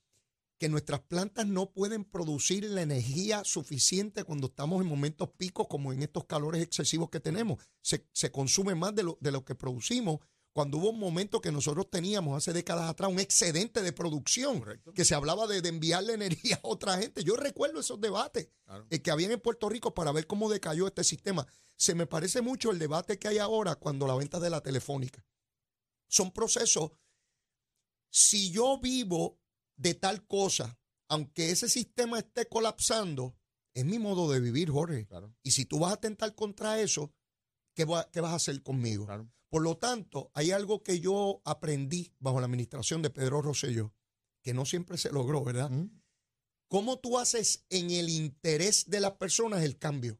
que 0.58 0.68
nuestras 0.68 1.00
plantas 1.00 1.46
no 1.46 1.70
pueden 1.72 2.04
producir 2.04 2.64
la 2.64 2.82
energía 2.82 3.44
suficiente 3.44 4.24
cuando 4.24 4.46
estamos 4.46 4.80
en 4.80 4.88
momentos 4.88 5.28
picos 5.36 5.66
como 5.68 5.92
en 5.92 6.02
estos 6.02 6.24
calores 6.24 6.62
excesivos 6.62 7.10
que 7.10 7.20
tenemos. 7.20 7.62
Se, 7.82 8.06
se 8.12 8.30
consume 8.32 8.74
más 8.74 8.94
de 8.94 9.02
lo, 9.02 9.18
de 9.20 9.32
lo 9.32 9.44
que 9.44 9.54
producimos 9.54 10.20
cuando 10.52 10.78
hubo 10.78 10.88
un 10.88 10.98
momento 10.98 11.42
que 11.42 11.52
nosotros 11.52 11.90
teníamos 11.90 12.34
hace 12.34 12.54
décadas 12.54 12.88
atrás 12.88 13.10
un 13.10 13.20
excedente 13.20 13.82
de 13.82 13.92
producción, 13.92 14.64
que 14.94 15.04
se 15.04 15.14
hablaba 15.14 15.46
de, 15.46 15.60
de 15.60 15.68
enviarle 15.68 16.14
energía 16.14 16.56
a 16.56 16.60
otra 16.66 16.96
gente. 16.96 17.22
Yo 17.22 17.36
recuerdo 17.36 17.80
esos 17.80 18.00
debates 18.00 18.48
Claro. 18.64 18.86
eh, 18.88 19.02
que 19.02 19.10
habían 19.10 19.32
en 19.32 19.40
Puerto 19.40 19.68
Rico 19.68 19.92
para 19.92 20.12
ver 20.12 20.26
cómo 20.26 20.48
decayó 20.48 20.86
este 20.86 21.04
sistema. 21.04 21.46
Se 21.76 21.94
me 21.94 22.06
parece 22.06 22.40
mucho 22.40 22.70
el 22.70 22.78
debate 22.78 23.18
que 23.18 23.28
hay 23.28 23.36
ahora 23.36 23.74
cuando 23.74 24.06
la 24.06 24.14
venta 24.14 24.40
de 24.40 24.48
la 24.48 24.62
telefónica. 24.62 25.22
Son 26.08 26.32
procesos. 26.32 26.92
Si 28.08 28.50
yo 28.50 28.78
vivo 28.80 29.38
de 29.76 29.94
tal 29.94 30.26
cosa, 30.26 30.78
aunque 31.08 31.50
ese 31.50 31.68
sistema 31.68 32.18
esté 32.18 32.46
colapsando, 32.46 33.36
es 33.74 33.84
mi 33.84 33.98
modo 33.98 34.30
de 34.30 34.40
vivir, 34.40 34.70
Jorge. 34.70 35.06
Claro. 35.06 35.34
Y 35.42 35.50
si 35.52 35.66
tú 35.66 35.78
vas 35.78 35.90
a 35.90 35.94
atentar 35.94 36.34
contra 36.34 36.80
eso, 36.80 37.12
¿qué, 37.74 37.84
va- 37.84 38.08
qué 38.10 38.20
vas 38.20 38.32
a 38.32 38.36
hacer 38.36 38.62
conmigo? 38.62 39.06
Claro. 39.06 39.30
Por 39.48 39.62
lo 39.62 39.76
tanto, 39.76 40.30
hay 40.34 40.50
algo 40.50 40.82
que 40.82 40.98
yo 41.00 41.40
aprendí 41.44 42.12
bajo 42.18 42.40
la 42.40 42.46
administración 42.46 43.02
de 43.02 43.10
Pedro 43.10 43.42
Rosselló, 43.42 43.94
que 44.42 44.54
no 44.54 44.64
siempre 44.64 44.98
se 44.98 45.12
logró, 45.12 45.44
¿verdad? 45.44 45.70
Mm. 45.70 45.90
¿Cómo 46.68 46.98
tú 46.98 47.18
haces 47.18 47.64
en 47.68 47.90
el 47.90 48.08
interés 48.08 48.90
de 48.90 49.00
las 49.00 49.12
personas 49.12 49.62
el 49.62 49.78
cambio? 49.78 50.18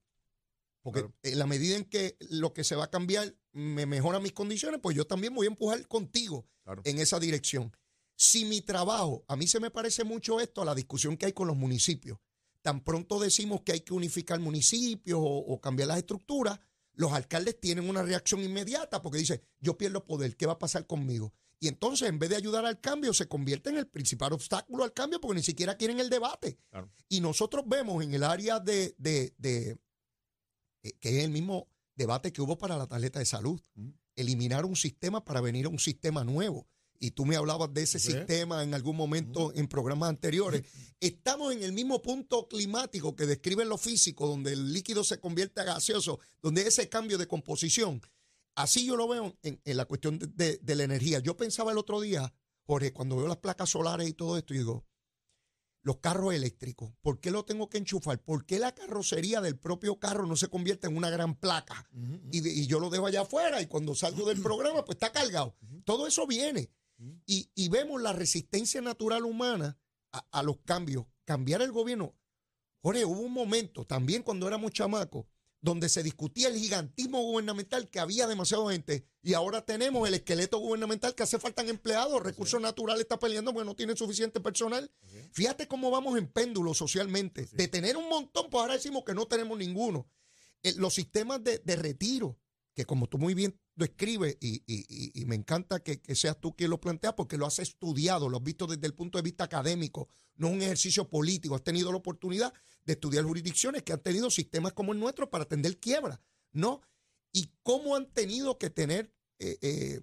Porque 0.82 1.00
Claro. 1.00 1.14
en 1.22 1.38
la 1.40 1.46
medida 1.46 1.76
en 1.76 1.84
que 1.86 2.16
lo 2.30 2.52
que 2.52 2.62
se 2.62 2.76
va 2.76 2.84
a 2.84 2.90
cambiar 2.90 3.34
me 3.52 3.86
mejora 3.86 4.20
mis 4.20 4.32
condiciones, 4.32 4.78
pues 4.80 4.94
yo 4.96 5.06
también 5.06 5.34
voy 5.34 5.46
a 5.46 5.50
empujar 5.50 5.88
contigo 5.88 6.46
en 6.84 6.98
esa 6.98 7.18
dirección. 7.18 7.74
Si 8.16 8.44
mi 8.46 8.62
trabajo, 8.62 9.24
a 9.28 9.36
mí 9.36 9.46
se 9.46 9.60
me 9.60 9.70
parece 9.70 10.02
mucho 10.04 10.40
esto 10.40 10.62
a 10.62 10.64
la 10.64 10.74
discusión 10.74 11.16
que 11.16 11.26
hay 11.26 11.32
con 11.32 11.46
los 11.46 11.56
municipios. 11.56 12.18
Tan 12.62 12.82
pronto 12.82 13.20
decimos 13.20 13.60
que 13.62 13.72
hay 13.72 13.80
que 13.80 13.92
unificar 13.94 14.40
municipios 14.40 15.20
o, 15.20 15.24
o 15.38 15.60
cambiar 15.60 15.88
las 15.88 15.98
estructuras, 15.98 16.58
los 16.94 17.12
alcaldes 17.12 17.60
tienen 17.60 17.88
una 17.88 18.02
reacción 18.02 18.42
inmediata 18.42 19.02
porque 19.02 19.18
dicen, 19.18 19.40
yo 19.60 19.76
pierdo 19.76 20.04
poder, 20.06 20.34
¿qué 20.36 20.46
va 20.46 20.54
a 20.54 20.58
pasar 20.58 20.86
conmigo? 20.86 21.34
Y 21.60 21.68
entonces, 21.68 22.08
en 22.08 22.18
vez 22.18 22.30
de 22.30 22.36
ayudar 22.36 22.64
al 22.66 22.80
cambio, 22.80 23.12
se 23.14 23.28
convierte 23.28 23.70
en 23.70 23.76
el 23.76 23.86
principal 23.86 24.32
obstáculo 24.32 24.82
al 24.84 24.92
cambio 24.92 25.20
porque 25.20 25.36
ni 25.36 25.42
siquiera 25.42 25.76
quieren 25.76 26.00
el 26.00 26.08
debate. 26.10 26.58
Claro. 26.70 26.90
Y 27.08 27.20
nosotros 27.20 27.64
vemos 27.66 28.02
en 28.02 28.14
el 28.14 28.24
área 28.24 28.60
de, 28.60 28.94
de- 28.98 29.34
de- 29.38 29.78
eh, 30.82 30.92
que 31.00 31.18
es 31.18 31.24
el 31.24 31.30
mismo 31.30 31.68
debate 31.94 32.32
que 32.32 32.42
hubo 32.42 32.58
para 32.58 32.76
la 32.76 32.86
tarjeta 32.86 33.18
de 33.18 33.24
salud, 33.26 33.60
Mm. 33.74 33.90
eliminar 34.16 34.64
un 34.64 34.76
sistema 34.76 35.24
para 35.24 35.40
venir 35.40 35.66
a 35.66 35.68
un 35.70 35.78
sistema 35.78 36.24
nuevo. 36.24 36.66
Y 37.00 37.10
tú 37.12 37.24
me 37.26 37.36
hablabas 37.36 37.72
de 37.72 37.82
ese 37.82 37.98
Sí. 37.98 38.12
sistema 38.12 38.62
en 38.62 38.74
algún 38.74 38.96
momento 38.96 39.52
en 39.54 39.68
programas 39.68 40.08
anteriores. 40.08 40.62
Estamos 41.00 41.52
en 41.52 41.62
el 41.62 41.72
mismo 41.72 42.00
punto 42.02 42.48
climático 42.48 43.14
que 43.14 43.26
describen 43.26 43.68
los 43.68 43.80
físicos, 43.80 44.28
donde 44.28 44.52
el 44.52 44.72
líquido 44.72 45.04
se 45.04 45.20
convierte 45.20 45.60
a 45.60 45.64
gaseoso, 45.64 46.18
donde 46.42 46.66
ese 46.66 46.88
cambio 46.88 47.18
de 47.18 47.26
composición. 47.26 48.00
Así 48.54 48.86
yo 48.86 48.96
lo 48.96 49.06
veo 49.06 49.36
en, 49.42 49.60
en 49.64 49.76
la 49.76 49.84
cuestión 49.84 50.18
de, 50.18 50.26
de- 50.28 50.58
de 50.62 50.74
la 50.74 50.84
energía. 50.84 51.18
Yo 51.18 51.36
pensaba 51.36 51.72
el 51.72 51.78
otro 51.78 52.00
día, 52.00 52.32
Jorge, 52.64 52.92
cuando 52.92 53.16
veo 53.16 53.28
las 53.28 53.36
placas 53.36 53.68
solares 53.70 54.08
y 54.08 54.14
todo 54.14 54.38
esto, 54.38 54.54
y 54.54 54.58
digo, 54.58 54.86
los 55.82 55.98
carros 55.98 56.34
eléctricos, 56.34 56.92
¿por 57.00 57.20
qué 57.20 57.30
lo 57.30 57.44
tengo 57.44 57.68
que 57.68 57.78
enchufar? 57.78 58.20
¿Por 58.20 58.44
qué 58.44 58.58
la 58.58 58.74
carrocería 58.74 59.40
del 59.40 59.56
propio 59.56 60.00
carro 60.00 60.26
no 60.26 60.34
se 60.34 60.48
convierte 60.48 60.88
en 60.88 60.96
una 60.96 61.10
gran 61.10 61.36
placa? 61.36 61.88
Ujú, 61.92 62.20
y, 62.32 62.40
de- 62.40 62.50
y 62.52 62.66
yo 62.66 62.80
lo 62.80 62.90
dejo 62.90 63.06
allá 63.06 63.20
afuera 63.20 63.60
y 63.62 63.66
cuando 63.66 63.94
salgo 63.94 64.26
del 64.26 64.40
programa 64.42 64.84
pues 64.84 64.96
está 64.96 65.12
cargado. 65.12 65.54
Todo 65.84 66.06
eso 66.08 66.26
viene 66.26 66.70
y, 67.26 67.50
y 67.54 67.68
vemos 67.68 68.00
la 68.00 68.12
resistencia 68.12 68.80
natural 68.80 69.24
humana 69.24 69.78
a, 70.12 70.26
a 70.30 70.42
los 70.42 70.58
cambios. 70.64 71.06
Cambiar 71.24 71.62
el 71.62 71.72
gobierno. 71.72 72.14
Jorge, 72.80 73.04
hubo 73.04 73.20
un 73.20 73.32
momento 73.32 73.84
también 73.84 74.22
cuando 74.22 74.46
éramos 74.46 74.72
chamacos 74.72 75.26
donde 75.60 75.88
se 75.88 76.02
discutía 76.02 76.48
el 76.48 76.56
gigantismo 76.56 77.20
gubernamental 77.22 77.88
que 77.90 77.98
había 77.98 78.28
demasiada 78.28 78.70
gente 78.70 79.04
y 79.22 79.34
ahora 79.34 79.64
tenemos 79.64 80.06
el 80.06 80.14
esqueleto 80.14 80.58
gubernamental 80.58 81.14
que 81.14 81.24
hace 81.24 81.40
falta 81.40 81.62
empleados, 81.62 82.22
recursos 82.22 82.60
naturales 82.60 83.02
está 83.02 83.18
peleando 83.18 83.52
porque 83.52 83.66
no 83.66 83.74
tiene 83.74 83.96
suficiente 83.96 84.38
personal. 84.38 84.92
Fíjate 85.32 85.66
cómo 85.66 85.90
vamos 85.90 86.16
en 86.16 86.28
péndulo 86.28 86.72
socialmente. 86.74 87.48
De 87.52 87.66
tener 87.66 87.96
un 87.96 88.08
montón, 88.08 88.48
pues 88.48 88.60
ahora 88.60 88.74
decimos 88.74 89.02
que 89.04 89.14
no 89.14 89.26
tenemos 89.26 89.58
ninguno. 89.58 90.08
Eh, 90.62 90.74
los 90.76 90.94
sistemas 90.94 91.42
de, 91.42 91.58
de 91.58 91.74
retiro, 91.74 92.38
que 92.76 92.84
como 92.84 93.08
tú 93.08 93.16
muy 93.16 93.32
bien 93.32 93.58
lo 93.74 93.86
escribes, 93.86 94.36
y, 94.38 94.62
y- 94.66 95.10
y- 95.14 95.24
me 95.24 95.34
encanta 95.34 95.80
que, 95.80 96.00
que 96.02 96.14
seas 96.14 96.38
tú 96.38 96.54
quien 96.54 96.68
lo 96.68 96.78
plantea, 96.78 97.16
porque 97.16 97.38
lo 97.38 97.46
has 97.46 97.58
estudiado, 97.58 98.28
lo 98.28 98.36
has 98.36 98.42
visto 98.42 98.66
desde 98.66 98.86
el 98.86 98.92
punto 98.92 99.16
de 99.18 99.22
vista 99.22 99.44
académico, 99.44 100.08
no 100.36 100.48
un 100.48 100.60
ejercicio 100.60 101.08
político. 101.08 101.54
Has 101.54 101.64
tenido 101.64 101.90
la 101.90 101.96
oportunidad 101.96 102.52
de 102.84 102.92
estudiar 102.92 103.24
jurisdicciones 103.24 103.82
que 103.82 103.94
han 103.94 104.02
tenido 104.02 104.30
sistemas 104.30 104.74
como 104.74 104.92
el 104.92 105.00
nuestro 105.00 105.30
para 105.30 105.44
atender 105.44 105.80
quiebra, 105.80 106.20
¿no? 106.52 106.82
Y 107.32 107.50
cómo 107.62 107.96
han 107.96 108.12
tenido 108.12 108.58
que 108.58 108.68
tener, 108.68 109.10
eh, 109.38 109.58
eh, 109.62 110.02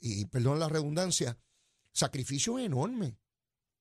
y 0.00 0.24
perdón 0.26 0.60
la 0.60 0.68
redundancia, 0.68 1.36
sacrificios 1.92 2.60
enormes. 2.60 3.14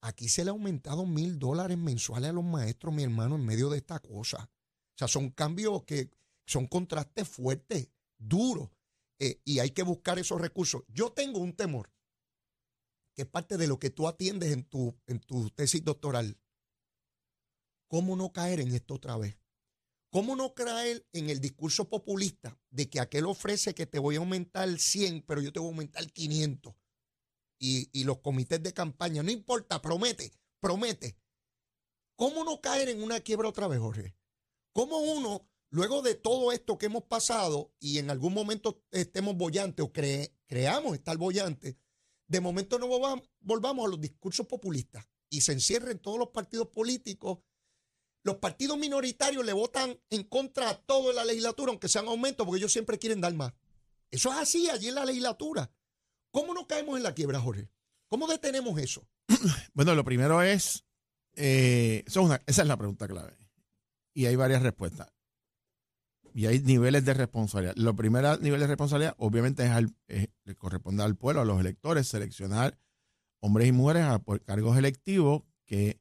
Aquí 0.02 0.30
se 0.30 0.44
le 0.44 0.50
ha 0.50 0.54
aumentado 0.54 1.06
mil 1.06 1.38
dólares 1.38 1.78
mensuales 1.78 2.32
a 2.32 2.34
los 2.34 2.44
maestros, 2.44 2.92
mi 2.92 3.04
hermano, 3.04 3.36
en 3.36 3.46
medio 3.46 3.70
de 3.70 3.78
esta 3.78 4.00
cosa. 4.00 4.50
O 4.50 4.98
sea, 4.98 5.08
son 5.08 5.30
cambios 5.30 5.84
que 5.84 6.10
son 6.48 6.66
contrastes 6.66 7.28
fuertes, 7.28 7.88
duros, 8.22 8.70
eh, 9.20 9.42
y 9.46 9.60
hay 9.60 9.72
que 9.72 9.84
buscar 9.84 10.20
esos 10.20 10.42
recursos. 10.42 10.84
Yo 10.88 11.12
tengo 11.12 11.40
un 11.40 11.54
temor, 11.54 11.92
que 13.16 13.24
es 13.24 13.28
parte 13.28 13.58
de 13.58 13.68
lo 13.68 13.80
que 13.80 13.90
tú 13.90 14.08
atiendes 14.08 14.52
en 14.52 14.64
tu, 14.64 14.98
en 15.08 15.20
tu 15.20 15.50
tesis 15.52 15.84
doctoral. 15.84 16.40
¿Cómo 17.88 18.16
no 18.16 18.32
caer 18.32 18.60
en 18.60 18.74
esto 18.74 18.96
otra 18.96 19.18
vez? 19.18 19.38
¿Cómo 20.12 20.36
no 20.36 20.54
caer 20.54 21.06
en 21.14 21.30
el 21.30 21.40
discurso 21.40 21.90
populista 21.90 22.60
de 22.70 22.90
que 22.90 23.00
aquel 23.00 23.26
ofrece 23.26 23.74
que 23.74 23.86
te 23.86 24.00
voy 24.00 24.16
a 24.16 24.20
aumentar 24.20 24.78
100, 24.78 25.24
pero 25.24 25.42
yo 25.42 25.54
te 25.54 25.60
voy 25.60 25.70
a 25.70 25.72
aumentar 25.72 26.12
500? 26.12 26.74
Y, 27.60 27.90
y 27.94 28.04
los 28.06 28.20
comités 28.20 28.62
de 28.64 28.74
campaña, 28.74 29.24
no 29.24 29.32
importa, 29.32 29.82
promete, 29.82 30.34
promete. 30.60 31.18
¿Cómo 32.16 32.44
no 32.44 32.60
caer 32.60 32.90
en 32.90 33.04
una 33.04 33.20
quiebra 33.20 33.50
otra 33.50 33.68
vez, 33.68 33.80
Jorge? 33.80 34.16
¿Cómo 34.74 34.98
uno, 34.98 35.50
luego 35.72 36.02
de 36.02 36.16
todo 36.16 36.52
esto 36.52 36.78
que 36.78 36.86
hemos 36.86 37.04
pasado 37.04 37.74
y 37.80 37.98
en 37.98 38.10
algún 38.12 38.34
momento 38.34 38.84
estemos 38.92 39.36
bollantes 39.36 39.84
o 39.84 39.92
cre- 39.92 40.32
creamos 40.48 40.94
estar 40.94 41.18
bollantes, 41.18 41.76
de 42.28 42.40
momento 42.40 42.78
no 42.80 42.88
volvamos, 42.88 43.86
a 43.86 43.90
los 43.90 44.00
discursos 44.00 44.46
populistas 44.48 45.06
y 45.30 45.42
se 45.42 45.54
encierren 45.54 46.00
todos 46.00 46.20
los 46.20 46.30
partidos 46.30 46.68
políticos? 46.68 47.40
Los 48.24 48.36
partidos 48.36 48.78
minoritarios 48.78 49.44
le 49.44 49.54
votan 49.54 50.00
en 50.10 50.24
contra 50.26 50.70
a 50.70 50.76
todo 50.78 51.10
en 51.10 51.16
la 51.16 51.26
legislatura, 51.26 51.72
aunque 51.72 51.90
sean 51.90 52.08
aumentos, 52.08 52.46
porque 52.46 52.60
ellos 52.60 52.72
siempre 52.72 53.00
quieren 53.00 53.20
dar 53.20 53.34
más. 53.34 53.54
Eso 54.12 54.32
es 54.32 54.38
así 54.38 54.70
allí 54.70 54.90
en 54.90 54.96
la 54.96 55.06
legislatura. 55.06 55.74
¿Cómo 56.32 56.54
no 56.54 56.68
caemos 56.68 56.98
en 56.98 57.04
la 57.04 57.16
quiebra, 57.16 57.40
Jorge? 57.40 57.70
¿Cómo 58.08 58.28
detenemos 58.28 58.80
eso? 58.80 59.08
Bueno, 59.74 59.96
lo 59.96 60.04
primero 60.04 60.42
es, 60.42 60.86
eh, 61.36 62.04
esa 62.06 62.42
es 62.46 62.68
la 62.68 62.78
pregunta 62.78 63.08
clave. 63.08 63.36
Y 64.14 64.26
hay 64.26 64.36
varias 64.36 64.62
respuestas. 64.62 65.12
Y 66.34 66.46
hay 66.46 66.60
niveles 66.60 67.04
de 67.06 67.14
responsabilidad. 67.14 67.76
Lo 67.76 67.96
primero 67.96 68.38
nivel 68.38 68.60
de 68.62 68.68
responsabilidad, 68.68 69.16
obviamente, 69.18 69.64
es 69.66 69.72
al, 69.72 69.94
es- 70.08 70.30
le 70.46 70.56
corresponde 70.56 71.04
al 71.04 71.16
pueblo, 71.16 71.42
a 71.42 71.46
los 71.46 71.60
electores, 71.60 72.08
seleccionar 72.08 72.78
hombres 73.42 73.68
y 73.68 73.72
mujeres 73.72 74.04
a, 74.04 74.20
por 74.20 74.42
cargos 74.44 74.78
electivos 74.78 75.44
que 75.66 76.00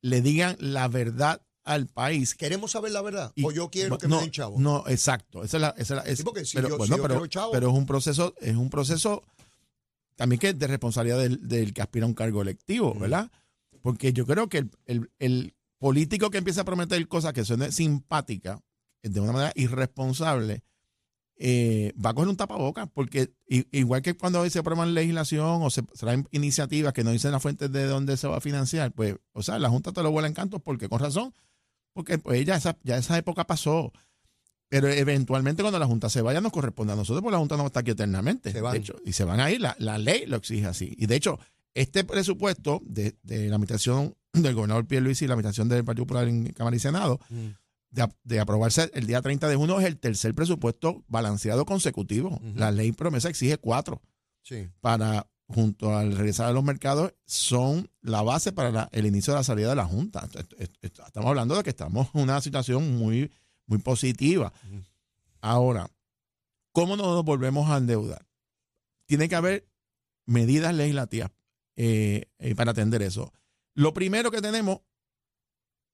le 0.00 0.20
digan 0.22 0.56
la 0.58 0.88
verdad 0.88 1.42
al 1.64 1.86
país. 1.86 2.34
¿Queremos 2.34 2.72
saber 2.72 2.90
la 2.92 3.02
verdad? 3.02 3.30
Y- 3.36 3.44
¿O 3.44 3.52
yo 3.52 3.70
quiero 3.70 3.98
que 3.98 4.08
no, 4.08 4.16
me 4.16 4.22
den 4.22 4.30
chavo? 4.32 4.58
No, 4.58 4.84
exacto. 4.88 5.44
Esa 5.44 5.58
es 5.58 5.60
la, 5.60 5.68
esa 5.76 5.82
es 5.82 5.90
la- 6.04 6.10
es- 6.10 6.18
Sí, 6.18 6.24
porque 6.24 6.44
si 6.44 6.56
pero, 6.56 6.70
yo- 6.70 6.76
bueno, 6.78 6.94
si 6.94 6.98
yo 6.98 7.02
pero, 7.02 7.14
quiero 7.14 7.26
chavo- 7.26 7.52
pero 7.52 7.70
es 7.70 7.74
un 7.78 7.86
proceso, 7.86 8.34
es 8.40 8.56
un 8.56 8.68
proceso 8.70 9.22
también 10.16 10.40
que 10.40 10.48
es 10.50 10.58
de 10.58 10.66
responsabilidad 10.66 11.18
del, 11.18 11.46
del 11.46 11.72
que 11.72 11.82
aspira 11.82 12.04
a 12.04 12.08
un 12.08 12.14
cargo 12.14 12.42
electivo, 12.42 12.94
¿verdad? 12.98 13.30
Porque 13.80 14.12
yo 14.12 14.26
creo 14.26 14.48
que 14.48 14.58
el, 14.58 14.70
el- 14.86 15.10
el 15.18 15.54
político 15.78 16.30
que 16.30 16.38
empieza 16.38 16.62
a 16.62 16.64
prometer 16.64 17.06
cosas 17.08 17.32
que 17.32 17.44
son 17.44 17.70
simpáticas, 17.72 18.60
de 19.02 19.20
una 19.20 19.32
manera 19.32 19.52
irresponsable, 19.54 20.62
eh, 21.36 21.92
va 21.94 22.10
a 22.10 22.14
coger 22.14 22.28
un 22.28 22.36
tapabocas, 22.36 22.88
porque 22.92 23.32
igual 23.48 24.02
que 24.02 24.14
cuando 24.14 24.48
se 24.48 24.58
aprueban 24.60 24.94
legislación 24.94 25.62
o 25.62 25.70
se 25.70 25.82
traen 25.82 26.28
iniciativas 26.30 26.92
que 26.92 27.02
no 27.02 27.10
dicen 27.10 27.32
las 27.32 27.42
fuentes 27.42 27.72
de 27.72 27.84
dónde 27.86 28.16
se 28.16 28.28
va 28.28 28.36
a 28.36 28.40
financiar, 28.40 28.92
pues, 28.92 29.16
o 29.32 29.42
sea, 29.42 29.58
la 29.58 29.68
Junta 29.68 29.92
te 29.92 30.02
lo 30.02 30.10
vuela 30.12 30.28
en 30.28 30.34
cantos 30.34 30.60
porque 30.62 30.88
con 30.88 31.00
razón, 31.00 31.34
porque 31.94 32.18
pues 32.18 32.44
ya 32.44 32.56
esa, 32.56 32.76
ya 32.84 32.96
esa 32.96 33.18
época 33.18 33.44
pasó. 33.46 33.92
Pero 34.68 34.88
eventualmente 34.88 35.62
cuando 35.62 35.78
la 35.78 35.86
Junta 35.86 36.08
se 36.08 36.22
vaya 36.22 36.40
nos 36.40 36.52
corresponde 36.52 36.94
a 36.94 36.96
nosotros, 36.96 37.22
porque 37.22 37.32
la 37.32 37.38
Junta 37.40 37.56
no 37.58 37.66
está 37.66 37.80
aquí 37.80 37.90
eternamente. 37.90 38.52
Se 38.52 38.60
van. 38.62 38.72
De 38.72 38.78
hecho, 38.78 38.94
y 39.04 39.12
se 39.12 39.24
van 39.24 39.40
a 39.40 39.50
ir, 39.50 39.60
la, 39.60 39.76
la 39.78 39.98
ley 39.98 40.24
lo 40.26 40.36
exige 40.36 40.66
así. 40.66 40.94
Y 40.96 41.06
de 41.06 41.16
hecho, 41.16 41.38
este 41.74 42.04
presupuesto 42.04 42.80
de, 42.84 43.16
de 43.22 43.48
la 43.48 43.56
administración 43.56 44.14
del 44.32 44.54
gobernador 44.54 44.86
Pierluisi 44.86 45.24
y 45.24 45.28
la 45.28 45.34
administración 45.34 45.68
del 45.68 45.84
Partido 45.84 46.06
Popular 46.06 46.26
en 46.28 46.52
Cámara 46.52 46.76
y 46.76 46.78
Senado, 46.78 47.20
Mm. 47.28 47.48
De, 47.92 48.02
ap- 48.02 48.16
de 48.24 48.40
aprobarse 48.40 48.90
el 48.94 49.06
día 49.06 49.22
30 49.22 49.48
de 49.48 49.54
junio, 49.56 49.78
es 49.78 49.86
el 49.86 49.98
tercer 49.98 50.34
presupuesto 50.34 51.04
balanceado 51.06 51.64
consecutivo. 51.64 52.40
La 52.56 52.70
ley 52.72 52.90
promesa 52.92 53.28
exige 53.28 53.56
cuatro 53.58 54.02
Sí. 54.42 54.68
para, 54.80 55.28
junto 55.46 55.96
al 55.96 56.16
regresar 56.16 56.48
a 56.48 56.52
los 56.52 56.64
mercados, 56.64 57.14
son 57.26 57.88
la 58.00 58.22
base 58.22 58.50
para 58.52 58.70
la- 58.72 58.88
el 58.92 59.06
inicio 59.06 59.32
de 59.34 59.38
la 59.38 59.44
salida 59.44 59.68
de 59.68 59.76
la 59.76 59.84
Junta. 59.84 60.26
Est- 60.34 60.52
est- 60.58 60.84
est- 60.84 60.98
Estamos 60.98 61.28
hablando 61.28 61.54
de 61.56 61.62
que 61.62 61.70
estamos 61.70 62.08
en 62.14 62.22
una 62.22 62.40
situación 62.40 62.96
muy, 62.98 63.30
muy 63.66 63.78
positiva. 63.78 64.52
Ahora, 65.40 65.88
¿cómo 66.72 66.96
nos 66.96 67.24
volvemos 67.24 67.70
a 67.70 67.76
endeudar? 67.76 68.26
Tiene 69.06 69.28
que 69.28 69.36
haber 69.36 69.68
medidas 70.26 70.74
legislativas 70.74 71.30
eh, 71.76 72.26
eh, 72.38 72.54
para 72.54 72.70
atender 72.72 73.02
eso. 73.02 73.32
Lo 73.74 73.92
primero 73.94 74.30
que 74.30 74.40
tenemos 74.42 74.80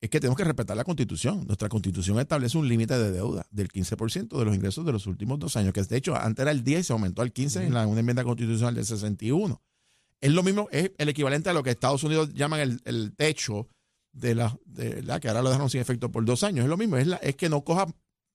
es 0.01 0.11
que 0.11 0.21
tenemos 0.21 0.37
que 0.37 0.45
respetar 0.45 0.77
la 0.77 0.85
Constitución. 0.85 1.45
Nuestra 1.47 1.69
Constitución 1.69 2.19
establece 2.21 2.57
un 2.57 2.69
límite 2.69 2.97
de 2.99 3.11
deuda 3.11 3.47
del 3.51 3.69
15% 3.69 4.39
de 4.39 4.45
los 4.45 4.55
ingresos 4.55 4.85
de 4.87 4.93
los 4.93 5.07
últimos 5.07 5.39
dos 5.39 5.57
años, 5.57 5.73
que 5.73 5.83
de 5.83 5.97
hecho 5.97 6.15
antes 6.17 6.43
era 6.43 6.51
el 6.53 6.63
10 6.63 6.81
y 6.81 6.85
se 6.85 6.93
aumentó 6.93 7.23
al 7.23 7.33
15 7.33 7.65
en 7.65 7.75
la, 7.75 7.87
una 7.87 8.01
enmienda 8.01 8.23
constitucional 8.25 8.75
del 8.75 8.85
61. 8.87 9.61
Es 10.21 10.33
lo 10.33 10.43
mismo, 10.43 10.69
es 10.73 10.93
el 10.99 11.09
equivalente 11.09 11.51
a 11.51 11.53
lo 11.53 11.63
que 11.63 11.71
Estados 11.71 12.03
Unidos 12.05 12.33
llaman 12.35 12.61
el, 12.61 12.81
el 12.85 13.15
techo 13.17 13.69
de 14.13 14.35
la, 14.35 14.57
de 14.67 15.03
la 15.03 15.21
que 15.21 15.29
ahora 15.29 15.43
lo 15.43 15.49
dejaron 15.51 15.71
sin 15.71 15.81
efecto 15.81 16.11
por 16.11 16.25
dos 16.25 16.43
años. 16.45 16.65
Es 16.65 16.69
lo 16.69 16.77
mismo, 16.77 16.97
es, 16.97 17.07
la, 17.07 17.17
es 17.17 17.37
que 17.37 17.49
no 17.49 17.63
coja 17.65 17.87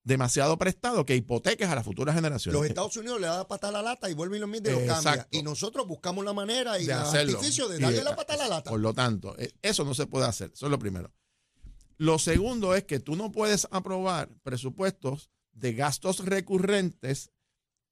demasiado 0.06 0.58
prestado 0.58 1.06
que 1.06 1.15
hipoteques 1.15 1.67
a 1.69 1.76
las 1.76 1.86
futuras 1.86 2.13
generaciones. 2.15 2.60
Los 2.60 2.67
Estados 2.67 2.97
Unidos 2.97 3.21
le 3.21 3.28
da 3.28 3.47
pata 3.47 3.69
a 3.69 3.71
la 3.71 3.82
lata 3.82 4.10
y 4.10 4.13
vuelven 4.13 4.38
y 4.38 4.41
lo 4.41 4.47
mide 4.47 4.69
y 4.71 4.73
lo 4.73 4.93
cambia. 4.93 5.28
Y 5.32 5.43
nosotros 5.43 5.88
buscamos 5.88 6.26
la 6.26 6.34
manera 6.34 6.78
y 6.80 6.84
el 6.84 6.89
artificio 7.36 7.69
de 7.69 7.80
darle 7.80 7.99
de- 7.99 8.04
la 8.04 8.15
pata 8.15 8.34
a 8.34 8.38
la 8.38 8.47
lata. 8.49 8.69
Por 8.69 8.82
lo 8.82 8.93
tanto, 8.93 9.34
eh, 9.39 9.52
eso 9.62 9.86
no 9.86 9.93
se 9.93 10.06
puede 10.08 10.26
hacer. 10.26 10.52
Eso 10.54 10.65
es 10.65 10.71
lo 10.71 10.78
primero. 10.80 11.12
Lo 11.98 12.20
segundo 12.20 12.76
es 12.76 12.84
que 12.84 13.00
tú 13.00 13.16
no 13.16 13.32
puedes 13.32 13.68
aprobar 13.72 14.30
presupuestos 14.44 15.30
de 15.52 15.74
gastos 15.74 16.26
recurrentes 16.26 17.32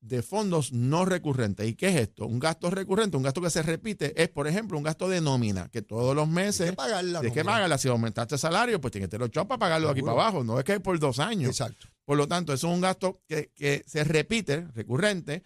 de 0.01 0.23
fondos 0.23 0.73
no 0.73 1.05
recurrentes. 1.05 1.67
¿Y 1.67 1.75
qué 1.75 1.89
es 1.89 1.95
esto? 1.95 2.25
Un 2.25 2.39
gasto 2.39 2.69
recurrente, 2.71 3.17
un 3.17 3.23
gasto 3.23 3.39
que 3.41 3.51
se 3.51 3.61
repite, 3.61 4.19
es, 4.21 4.29
por 4.29 4.47
ejemplo, 4.47 4.77
un 4.77 4.83
gasto 4.83 5.07
de 5.07 5.21
nómina, 5.21 5.69
que 5.69 5.83
todos 5.83 6.15
los 6.15 6.27
Hay 6.27 6.33
meses 6.33 6.71
que 6.71 6.75
pagarla. 6.75 7.19
tienes 7.19 7.37
que 7.37 7.45
pagarla. 7.45 7.77
Si 7.77 7.87
aumentaste 7.87 8.35
el 8.35 8.39
salario, 8.39 8.81
pues 8.81 8.91
tienes 8.91 9.07
que 9.07 9.11
tener 9.17 9.29
los 9.33 9.45
para 9.47 9.59
pagarlo 9.59 9.87
de 9.87 9.91
aquí 9.93 10.01
para 10.01 10.13
abajo. 10.13 10.43
No 10.43 10.57
es 10.57 10.65
que 10.65 10.73
es 10.73 10.79
por 10.79 10.97
dos 10.99 11.19
años. 11.19 11.51
Exacto. 11.51 11.87
Por 12.03 12.17
lo 12.17 12.27
tanto, 12.27 12.51
eso 12.51 12.67
es 12.67 12.73
un 12.73 12.81
gasto 12.81 13.21
que, 13.27 13.51
que 13.55 13.83
se 13.85 14.03
repite, 14.03 14.65
recurrente, 14.73 15.43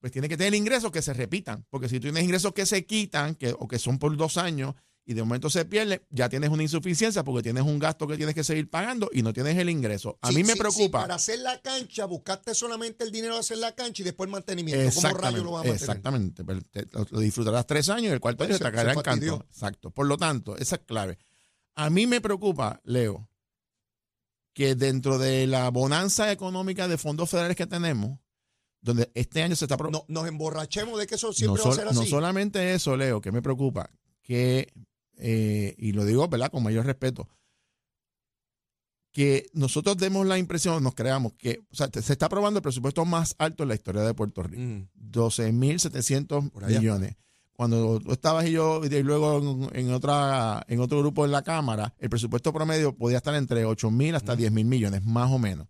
pues 0.00 0.10
tiene 0.10 0.28
que 0.28 0.36
tener 0.38 0.54
ingresos 0.54 0.90
que 0.90 1.02
se 1.02 1.12
repitan. 1.12 1.66
Porque 1.68 1.88
si 1.88 1.96
tú 1.96 2.04
tienes 2.04 2.24
ingresos 2.24 2.52
que 2.54 2.64
se 2.64 2.86
quitan 2.86 3.34
que, 3.34 3.54
o 3.58 3.68
que 3.68 3.78
son 3.78 3.98
por 3.98 4.16
dos 4.16 4.38
años 4.38 4.74
y 5.10 5.14
de 5.14 5.22
momento 5.22 5.48
se 5.48 5.64
pierde, 5.64 6.02
ya 6.10 6.28
tienes 6.28 6.50
una 6.50 6.62
insuficiencia 6.62 7.24
porque 7.24 7.42
tienes 7.42 7.62
un 7.62 7.78
gasto 7.78 8.06
que 8.06 8.16
tienes 8.18 8.34
que 8.34 8.44
seguir 8.44 8.68
pagando 8.68 9.08
y 9.10 9.22
no 9.22 9.32
tienes 9.32 9.56
el 9.56 9.70
ingreso. 9.70 10.18
A 10.20 10.28
Sí, 10.28 10.34
mí 10.34 10.42
me 10.42 10.48
sí, 10.48 10.52
sí, 10.52 10.58
preocupa. 10.58 11.00
para 11.00 11.14
hacer 11.14 11.38
la 11.38 11.60
cancha, 11.62 12.04
buscaste 12.04 12.54
solamente 12.54 13.04
el 13.04 13.10
dinero 13.10 13.32
de 13.34 13.40
hacer 13.40 13.56
la 13.56 13.74
cancha 13.74 14.02
y 14.02 14.04
después 14.04 14.28
el 14.28 14.32
mantenimiento. 14.32 14.94
¿Cómo 15.00 15.14
rayos 15.16 15.42
lo 15.42 15.52
vas 15.52 15.64
a? 15.64 15.70
Exactamente. 15.70 16.44
Te- 16.70 16.86
Lo, 16.92 17.20
disfrutarás 17.20 17.66
tres 17.66 17.88
años 17.88 18.10
y 18.10 18.12
el 18.12 18.20
cuarto 18.20 18.38
Pues 18.44 18.50
año 18.50 18.58
se- 18.58 18.64
te 18.64 18.70
caerá 18.70 18.92
en 18.92 19.00
canto. 19.00 19.44
Exacto. 19.48 19.90
Por 19.90 20.06
lo 20.06 20.18
tanto, 20.18 20.56
esa 20.58 20.76
es 20.76 20.82
clave. 20.84 21.16
A 21.74 21.88
mí 21.88 22.06
me 22.06 22.20
preocupa, 22.20 22.80
Leo, 22.84 23.30
que 24.52 24.74
dentro 24.74 25.18
de 25.18 25.46
la 25.46 25.70
bonanza 25.70 26.30
económica 26.32 26.86
de 26.88 26.98
fondos 26.98 27.30
federales 27.30 27.56
que 27.56 27.66
tenemos, 27.66 28.18
donde 28.80 29.10
este 29.14 29.42
año 29.42 29.56
se 29.56 29.64
está 29.64 29.76
No, 29.90 30.04
nos 30.08 30.26
emborrachemos 30.28 30.98
de 30.98 31.06
que 31.06 31.14
eso 31.14 31.28
no, 31.28 31.32
siempre 31.32 31.62
va 31.62 31.70
a 31.70 31.74
ser 31.74 31.88
así. 31.88 31.96
no 31.98 32.04
solamente 32.04 32.74
eso, 32.74 32.96
Leo, 32.96 33.20
que 33.20 33.32
me 33.32 33.40
preocupa, 33.42 33.90
que, 34.22 34.72
eh, 35.18 35.74
y 35.78 35.92
lo 35.92 36.04
digo, 36.04 36.26
¿verdad? 36.28 36.50
Con 36.50 36.62
mayor 36.62 36.86
respeto, 36.86 37.28
que 39.12 39.46
nosotros 39.52 39.96
demos 39.96 40.26
la 40.26 40.38
impresión, 40.38 40.82
nos 40.82 40.94
creamos 40.94 41.32
que, 41.34 41.60
o 41.70 41.74
sea, 41.74 41.88
se 41.92 42.12
está 42.12 42.26
aprobando 42.26 42.58
el 42.58 42.62
presupuesto 42.62 43.04
más 43.04 43.34
alto 43.38 43.62
en 43.64 43.70
la 43.70 43.74
historia 43.74 44.02
de 44.02 44.14
Puerto 44.14 44.42
Rico. 44.42 44.62
Mm. 44.62 44.88
12.700 45.10 46.50
Por 46.50 46.64
allá. 46.64 46.78
millones. 46.78 47.16
Cuando 47.52 47.98
tú 47.98 48.12
estabas 48.12 48.46
y 48.46 48.52
yo, 48.52 48.80
y 48.84 49.02
luego 49.02 49.68
en, 49.72 49.76
en 49.76 49.92
otra, 49.92 50.64
en 50.68 50.78
otro 50.78 51.00
grupo 51.00 51.24
en 51.24 51.32
la 51.32 51.42
Cámara, 51.42 51.92
el 51.98 52.08
presupuesto 52.08 52.52
promedio 52.52 52.94
podía 52.96 53.16
estar 53.16 53.34
entre 53.34 53.66
8.000 53.66 54.14
hasta 54.14 54.36
10.000 54.36 54.64
millones, 54.64 55.04
más 55.04 55.32
o 55.32 55.40
menos. 55.40 55.66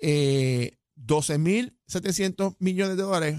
Eh, 0.00 0.78
12.700 0.96 2.56
millones 2.58 2.96
de 2.96 3.02
dólares, 3.02 3.38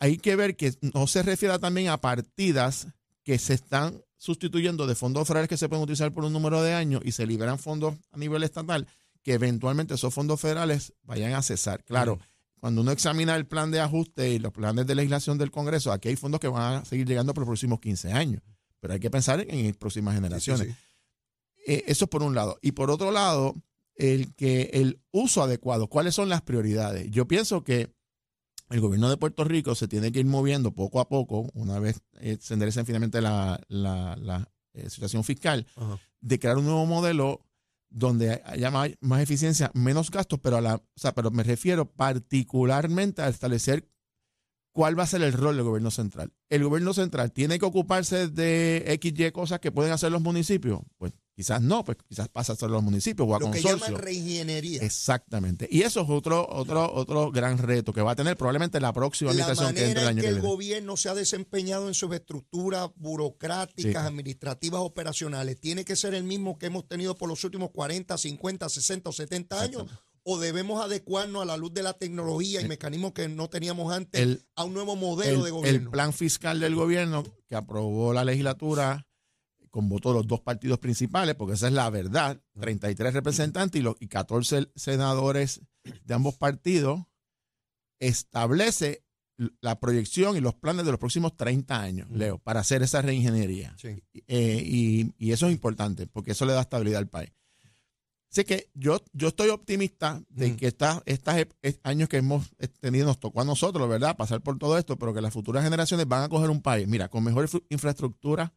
hay 0.00 0.16
que 0.16 0.34
ver 0.34 0.56
que 0.56 0.74
no 0.80 1.06
se 1.06 1.22
refiera 1.22 1.58
también 1.58 1.88
a 1.88 2.00
partidas 2.00 2.88
que 3.30 3.38
se 3.38 3.54
están 3.54 4.02
sustituyendo 4.16 4.88
de 4.88 4.96
fondos 4.96 5.28
federales 5.28 5.48
que 5.48 5.56
se 5.56 5.68
pueden 5.68 5.84
utilizar 5.84 6.12
por 6.12 6.24
un 6.24 6.32
número 6.32 6.64
de 6.64 6.74
años 6.74 7.00
y 7.04 7.12
se 7.12 7.28
liberan 7.28 7.60
fondos 7.60 7.94
a 8.10 8.18
nivel 8.18 8.42
estatal, 8.42 8.88
que 9.22 9.34
eventualmente 9.34 9.94
esos 9.94 10.12
fondos 10.12 10.40
federales 10.40 10.94
vayan 11.04 11.34
a 11.34 11.42
cesar. 11.42 11.84
Claro, 11.84 12.18
cuando 12.58 12.80
uno 12.80 12.90
examina 12.90 13.36
el 13.36 13.46
plan 13.46 13.70
de 13.70 13.78
ajuste 13.78 14.30
y 14.30 14.40
los 14.40 14.52
planes 14.52 14.84
de 14.88 14.96
legislación 14.96 15.38
del 15.38 15.52
Congreso, 15.52 15.92
aquí 15.92 16.08
hay 16.08 16.16
fondos 16.16 16.40
que 16.40 16.48
van 16.48 16.82
a 16.82 16.84
seguir 16.84 17.06
llegando 17.06 17.32
por 17.32 17.42
los 17.42 17.50
próximos 17.50 17.78
15 17.78 18.12
años, 18.12 18.42
pero 18.80 18.94
hay 18.94 18.98
que 18.98 19.10
pensar 19.10 19.46
en, 19.48 19.74
próximas 19.74 20.16
generaciones. 20.16 20.66
Sí, 20.66 20.72
sí, 20.72 21.64
Eh, 21.68 21.84
eso 21.86 22.06
es 22.06 22.10
por 22.10 22.24
un 22.24 22.34
lado. 22.34 22.58
Y 22.62 22.72
por 22.72 22.90
otro 22.90 23.12
lado, 23.12 23.54
el 23.94 24.34
que 24.34 24.70
el 24.72 24.98
uso 25.12 25.40
adecuado, 25.40 25.86
cuáles 25.86 26.16
son 26.16 26.28
las 26.28 26.42
prioridades. 26.42 27.08
Yo 27.12 27.28
pienso 27.28 27.62
que 27.62 27.94
el 28.70 28.80
gobierno 28.80 29.10
de 29.10 29.16
Puerto 29.16 29.44
Rico 29.44 29.74
se 29.74 29.88
tiene 29.88 30.10
que 30.12 30.20
ir 30.20 30.26
moviendo 30.26 30.72
poco 30.72 31.00
a 31.00 31.08
poco, 31.08 31.48
una 31.54 31.78
vez 31.78 32.00
eh, 32.20 32.38
se 32.40 32.54
enderece 32.54 32.84
finalmente 32.84 33.20
la, 33.20 33.60
la- 33.68 34.16
la, 34.16 34.48
eh, 34.72 34.88
situación 34.88 35.24
fiscal, 35.24 35.66
Ajá. 35.76 35.98
de 36.20 36.38
crear 36.38 36.56
un 36.56 36.64
nuevo 36.66 36.86
modelo 36.86 37.44
donde 37.88 38.40
haya 38.44 38.70
más, 38.70 38.90
más 39.00 39.20
eficiencia, 39.20 39.70
menos 39.74 40.10
gastos, 40.12 40.38
pero 40.40 40.56
a 40.58 40.60
la, 40.60 40.76
o 40.76 40.82
sea, 40.94 41.12
pero 41.12 41.30
me 41.32 41.42
refiero 41.42 41.90
particularmente 41.90 43.22
a 43.22 43.28
establecer 43.28 43.88
cuál 44.72 44.96
va 44.96 45.02
a 45.02 45.06
ser 45.08 45.22
el 45.22 45.32
rol 45.32 45.56
del 45.56 45.64
gobierno 45.64 45.90
central. 45.90 46.32
El 46.48 46.62
gobierno 46.62 46.94
central 46.94 47.32
tiene 47.32 47.58
que 47.58 47.64
ocuparse 47.66 48.28
de 48.28 48.84
X, 48.86 49.12
Y 49.18 49.30
cosas 49.32 49.58
que 49.58 49.72
pueden 49.72 49.92
hacer 49.92 50.12
los 50.12 50.22
municipios. 50.22 50.80
Pues 50.98 51.12
quizás 51.40 51.62
no, 51.62 51.84
pues 51.84 51.96
quizás 52.06 52.28
pasa 52.28 52.52
a 52.52 52.56
ser 52.56 52.68
los 52.68 52.82
municipios 52.82 53.26
o 53.26 53.34
a 53.34 53.38
Lo 53.40 53.46
que 53.50 53.60
consorcios. 53.62 53.88
llaman 53.88 54.02
reingeniería. 54.02 54.82
Exactamente. 54.82 55.66
Y 55.70 55.82
eso 55.82 56.02
es 56.02 56.10
otro, 56.10 56.46
otro, 56.50 56.92
otro 56.92 57.30
gran 57.30 57.56
reto 57.56 57.92
que 57.94 58.02
va 58.02 58.12
a 58.12 58.16
tener 58.16 58.36
probablemente 58.36 58.78
la 58.80 58.92
próxima 58.92 59.32
la 59.32 59.44
administración 59.44 59.74
que 59.74 59.80
entre 59.88 59.94
manera 59.94 60.02
el 60.02 60.08
año 60.08 60.20
que 60.22 60.28
que 60.28 60.34
el 60.34 60.40
gobierno 60.42 60.96
se 60.98 61.08
ha 61.08 61.14
desempeñado 61.14 61.88
en 61.88 61.94
sus 61.94 62.12
estructuras 62.14 62.90
burocráticas, 62.96 64.02
Sí. 64.02 64.08
administrativas, 64.08 64.80
operacionales, 64.82 65.58
tiene 65.60 65.84
que 65.84 65.96
ser 65.96 66.14
el 66.14 66.24
mismo 66.24 66.58
que 66.58 66.66
hemos 66.66 66.86
tenido 66.86 67.14
por 67.14 67.28
los 67.28 67.42
últimos 67.44 67.70
40, 67.70 68.18
50, 68.18 68.68
60 68.68 69.08
o 69.10 69.12
70 69.12 69.60
años, 69.62 69.84
o 70.22 70.38
debemos 70.38 70.84
adecuarnos 70.84 71.42
a 71.42 71.46
la 71.46 71.56
luz 71.56 71.72
de 71.72 71.82
la 71.82 71.94
tecnología 71.94 72.60
y 72.60 72.68
mecanismos 72.68 73.12
que 73.12 73.28
no 73.28 73.48
teníamos 73.48 73.90
antes 73.92 74.20
El- 74.20 74.44
a 74.54 74.64
un 74.64 74.74
nuevo 74.74 74.94
modelo 74.94 75.38
el, 75.38 75.42
de 75.42 75.48
el 75.48 75.52
gobierno. 75.54 75.90
plan 75.90 76.12
fiscal 76.12 76.60
del 76.60 76.74
gobierno 76.74 77.24
que 77.48 77.56
aprobó 77.56 78.12
la 78.12 78.24
legislatura 78.24 79.06
con 79.70 79.88
votos 79.88 80.12
de 80.12 80.18
los 80.18 80.26
dos 80.26 80.40
partidos 80.40 80.78
principales, 80.78 81.34
porque 81.36 81.54
esa 81.54 81.68
es 81.68 81.72
la 81.72 81.88
verdad, 81.90 82.40
33 82.60 83.14
representantes 83.14 83.80
y, 83.80 83.82
los, 83.84 83.96
y 84.00 84.08
14 84.08 84.70
senadores 84.74 85.60
de 86.04 86.14
ambos 86.14 86.34
partidos, 86.36 87.00
establece 87.98 89.04
la 89.60 89.80
proyección 89.80 90.36
y 90.36 90.40
los 90.40 90.54
planes 90.54 90.84
de 90.84 90.90
los 90.90 91.00
próximos 91.00 91.36
30 91.36 91.80
años, 91.80 92.10
Leo, 92.10 92.38
para 92.38 92.60
hacer 92.60 92.82
esa 92.82 93.00
reingeniería. 93.00 93.74
Sí. 93.78 94.02
Eh, 94.26 94.62
y, 94.64 95.14
y 95.18 95.32
eso 95.32 95.46
es 95.46 95.52
importante, 95.52 96.06
porque 96.06 96.32
eso 96.32 96.44
le 96.44 96.52
da 96.52 96.60
estabilidad 96.60 96.98
al 96.98 97.08
país. 97.08 97.30
Así 98.30 98.44
que 98.44 98.70
yo, 98.74 99.00
yo 99.12 99.28
estoy 99.28 99.48
optimista 99.48 100.22
de 100.28 100.54
que 100.56 100.68
estas 100.68 101.02
estas 101.04 101.46
años 101.82 102.08
que 102.08 102.18
hemos 102.18 102.48
tenido 102.80 103.06
nos 103.06 103.18
tocó 103.18 103.40
a 103.40 103.44
nosotros, 103.44 103.88
¿verdad? 103.88 104.16
Pasar 104.16 104.40
por 104.40 104.56
todo 104.56 104.78
esto, 104.78 104.96
pero 104.96 105.12
que 105.12 105.20
las 105.20 105.32
futuras 105.32 105.64
generaciones 105.64 106.06
van 106.06 106.22
a 106.22 106.28
coger 106.28 106.48
un 106.48 106.62
país, 106.62 106.86
mira, 106.86 107.08
con 107.08 107.24
mejor 107.24 107.44
infra- 107.46 107.62
infraestructura 107.70 108.54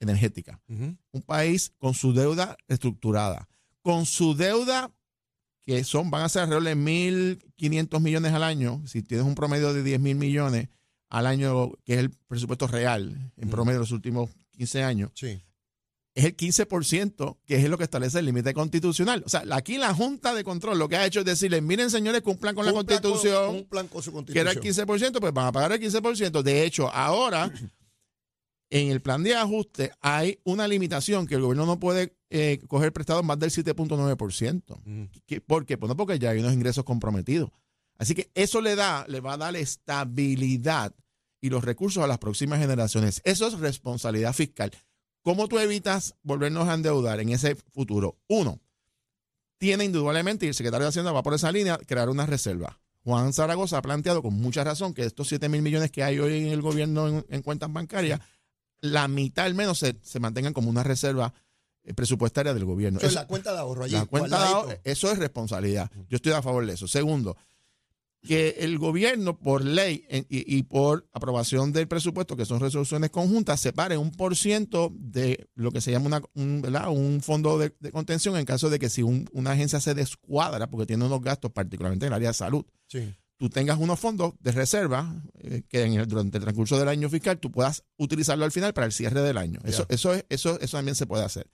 energética, 0.00 0.60
un 0.68 1.22
país 1.24 1.72
con 1.78 1.94
su 1.94 2.12
deuda 2.12 2.56
estructurada, 2.68 3.48
con 3.82 4.06
su 4.06 4.34
deuda 4.34 4.90
que 5.62 5.84
son, 5.84 6.10
van 6.10 6.22
a 6.22 6.28
ser 6.28 6.42
alrededor 6.42 6.64
de 6.64 6.74
1.500 6.76 8.00
millones 8.00 8.32
al 8.32 8.42
año, 8.42 8.82
si 8.86 9.02
tienes 9.02 9.26
un 9.26 9.34
promedio 9.34 9.72
de 9.72 9.82
10 9.82 10.00
mil 10.00 10.16
millones 10.16 10.68
al 11.10 11.26
año, 11.26 11.72
que 11.84 11.94
es 11.94 11.98
el 12.00 12.10
presupuesto 12.28 12.66
real 12.66 13.32
en 13.36 13.50
promedio 13.50 13.78
de 13.78 13.80
los 13.84 13.92
últimos 13.92 14.30
15 14.52 14.82
años, 14.82 15.10
Sí. 15.14 15.42
es 16.14 16.24
el 16.24 16.34
15%, 16.36 17.38
que 17.46 17.56
es 17.56 17.68
lo 17.68 17.78
que 17.78 17.84
establece 17.84 18.18
el 18.18 18.24
límite 18.26 18.52
constitucional. 18.54 19.22
O 19.26 19.28
sea, 19.28 19.44
aquí 19.52 19.76
la 19.78 19.94
Junta 19.94 20.34
de 20.34 20.42
Control 20.44 20.78
lo 20.78 20.88
que 20.88 20.96
ha 20.96 21.06
hecho 21.06 21.20
es 21.20 21.26
decirle, 21.26 21.60
miren 21.60 21.90
señores, 21.90 22.22
cumplan 22.22 22.54
con 22.54 22.64
la 22.66 22.72
constitución, 22.72 23.46
Con, 23.46 23.56
un 23.56 23.64
plan 23.68 23.86
con 23.88 24.02
su 24.02 24.12
que 24.24 24.40
era 24.40 24.50
el 24.50 24.56
constitución. 24.58 24.88
15%, 25.14 25.20
pues 25.20 25.32
van 25.32 25.46
a 25.46 25.52
pagar 25.52 25.72
el 25.72 25.80
15%. 25.80 26.42
De 26.42 26.64
hecho, 26.64 26.88
ahora, 26.92 27.52
en 28.70 28.90
el 28.90 29.02
plan 29.02 29.22
de 29.22 29.34
ajuste 29.34 29.92
hay 30.00 30.38
una 30.44 30.66
limitación 30.68 31.26
que 31.26 31.34
el 31.34 31.42
gobierno 31.42 31.66
no 31.66 31.78
puede 31.80 32.16
eh, 32.30 32.60
coger 32.68 32.92
prestado 32.92 33.22
más 33.22 33.38
del 33.38 33.50
7.9%. 33.50 34.62
Ujú. 34.78 35.08
¿Qué- 35.26 35.40
¿Por 35.40 35.66
qué? 35.66 35.76
Pues 35.76 35.88
no 35.88 35.96
porque 35.96 36.18
ya 36.18 36.30
hay 36.30 36.38
unos 36.38 36.52
ingresos 36.54 36.84
comprometidos. 36.84 37.50
Así 37.98 38.14
que 38.14 38.30
eso 38.34 38.60
le 38.60 38.76
da, 38.76 39.04
le 39.08 39.20
va 39.20 39.34
a 39.34 39.36
dar 39.36 39.56
estabilidad 39.56 40.94
y 41.40 41.50
los 41.50 41.64
recursos 41.64 42.02
a 42.02 42.06
las 42.06 42.18
próximas 42.18 42.58
generaciones. 42.60 43.20
Eso 43.24 43.46
es 43.46 43.58
responsabilidad 43.58 44.32
fiscal. 44.32 44.70
¿Cómo 45.22 45.48
tú 45.48 45.58
evitas 45.58 46.14
volvernos 46.22 46.68
a 46.68 46.74
endeudar 46.74 47.20
en 47.20 47.30
ese 47.30 47.56
futuro? 47.56 48.18
Uno, 48.28 48.60
tiene 49.58 49.84
indudablemente, 49.84 50.46
y 50.46 50.48
el 50.48 50.54
secretario 50.54 50.84
de 50.84 50.88
Hacienda 50.90 51.12
va 51.12 51.22
por 51.22 51.34
esa 51.34 51.52
línea, 51.52 51.76
crear 51.78 52.08
una 52.08 52.24
reserva. 52.24 52.80
Juan 53.04 53.32
Zaragoza 53.32 53.78
ha 53.78 53.82
planteado 53.82 54.22
con 54.22 54.34
mucha 54.34 54.64
razón 54.64 54.94
que 54.94 55.04
estos 55.04 55.28
7 55.28 55.48
mil 55.50 55.60
millones 55.62 55.90
que 55.90 56.02
hay 56.02 56.18
hoy 56.18 56.38
en 56.38 56.46
el 56.46 56.62
gobierno 56.62 57.08
en, 57.08 57.26
en 57.28 57.42
cuentas 57.42 57.70
bancarias, 57.72 58.20
la 58.80 59.08
mitad 59.08 59.46
al 59.46 59.54
menos 59.54 59.78
se, 59.78 59.96
se 60.02 60.20
mantengan 60.20 60.52
como 60.52 60.70
una 60.70 60.82
reserva 60.82 61.32
eh, 61.84 61.94
presupuestaria 61.94 62.52
del 62.54 62.64
gobierno. 62.64 62.98
Eso 62.98 63.08
es 63.08 63.14
la 63.14 63.26
cuenta 63.26 63.52
de 63.52 63.58
ahorro 63.58 63.84
allí. 63.84 63.92
la 63.94 64.06
cuenta 64.06 64.28
de 64.28 64.30
guardadito. 64.44 64.56
ahorro, 64.70 64.80
eso 64.84 65.10
es 65.10 65.18
responsabilidad. 65.18 65.90
Yo 66.08 66.16
estoy 66.16 66.32
a 66.32 66.42
favor 66.42 66.66
de 66.66 66.74
eso. 66.74 66.86
Segundo, 66.88 67.36
que 68.22 68.56
el 68.58 68.78
gobierno, 68.78 69.38
por 69.38 69.64
ley 69.64 70.04
en- 70.10 70.26
y, 70.28 70.58
y 70.58 70.62
por 70.64 71.08
aprobación 71.12 71.72
del 71.72 71.88
presupuesto, 71.88 72.36
que 72.36 72.44
son 72.44 72.60
resoluciones 72.60 73.08
conjuntas, 73.08 73.60
separe 73.60 73.96
un 73.96 74.10
por 74.10 74.36
ciento 74.36 74.92
de 74.94 75.48
lo 75.54 75.72
que 75.72 75.80
se 75.80 75.90
llama 75.90 76.06
una- 76.34 76.88
un, 76.90 77.20
fondo 77.22 77.56
de, 77.58 77.74
de 77.80 77.90
contención 77.92 78.36
en 78.36 78.44
caso 78.44 78.68
de 78.68 78.78
que 78.78 78.90
si 78.90 79.02
un- 79.02 79.26
una 79.32 79.52
agencia 79.52 79.80
se 79.80 79.94
descuadra, 79.94 80.68
porque 80.68 80.84
tiene 80.84 81.06
unos 81.06 81.22
gastos, 81.22 81.50
particularmente 81.50 82.04
en 82.04 82.12
el 82.12 82.16
área 82.16 82.28
de 82.28 82.34
salud, 82.34 82.64
Sí. 82.88 83.14
Tú 83.40 83.48
tengas 83.48 83.78
unos 83.78 83.98
fondos 83.98 84.34
de 84.40 84.52
reserva 84.52 85.14
eh, 85.38 85.62
que 85.66 85.82
en 85.84 85.94
el- 85.94 86.06
durante 86.06 86.36
el 86.36 86.42
transcurso 86.44 86.78
del 86.78 86.88
año 86.88 87.08
fiscal 87.08 87.38
tú 87.38 87.50
puedas 87.50 87.82
utilizarlo 87.96 88.44
al 88.44 88.52
final 88.52 88.74
para 88.74 88.84
el 88.86 88.92
cierre 88.92 89.22
del 89.22 89.38
año. 89.38 89.60
Eso, 89.64 89.86
eso, 89.88 90.12
es, 90.12 90.26
eso, 90.28 90.60
eso 90.60 90.76
también 90.76 90.94
se 90.94 91.06
puede 91.06 91.24
hacer. 91.24 91.48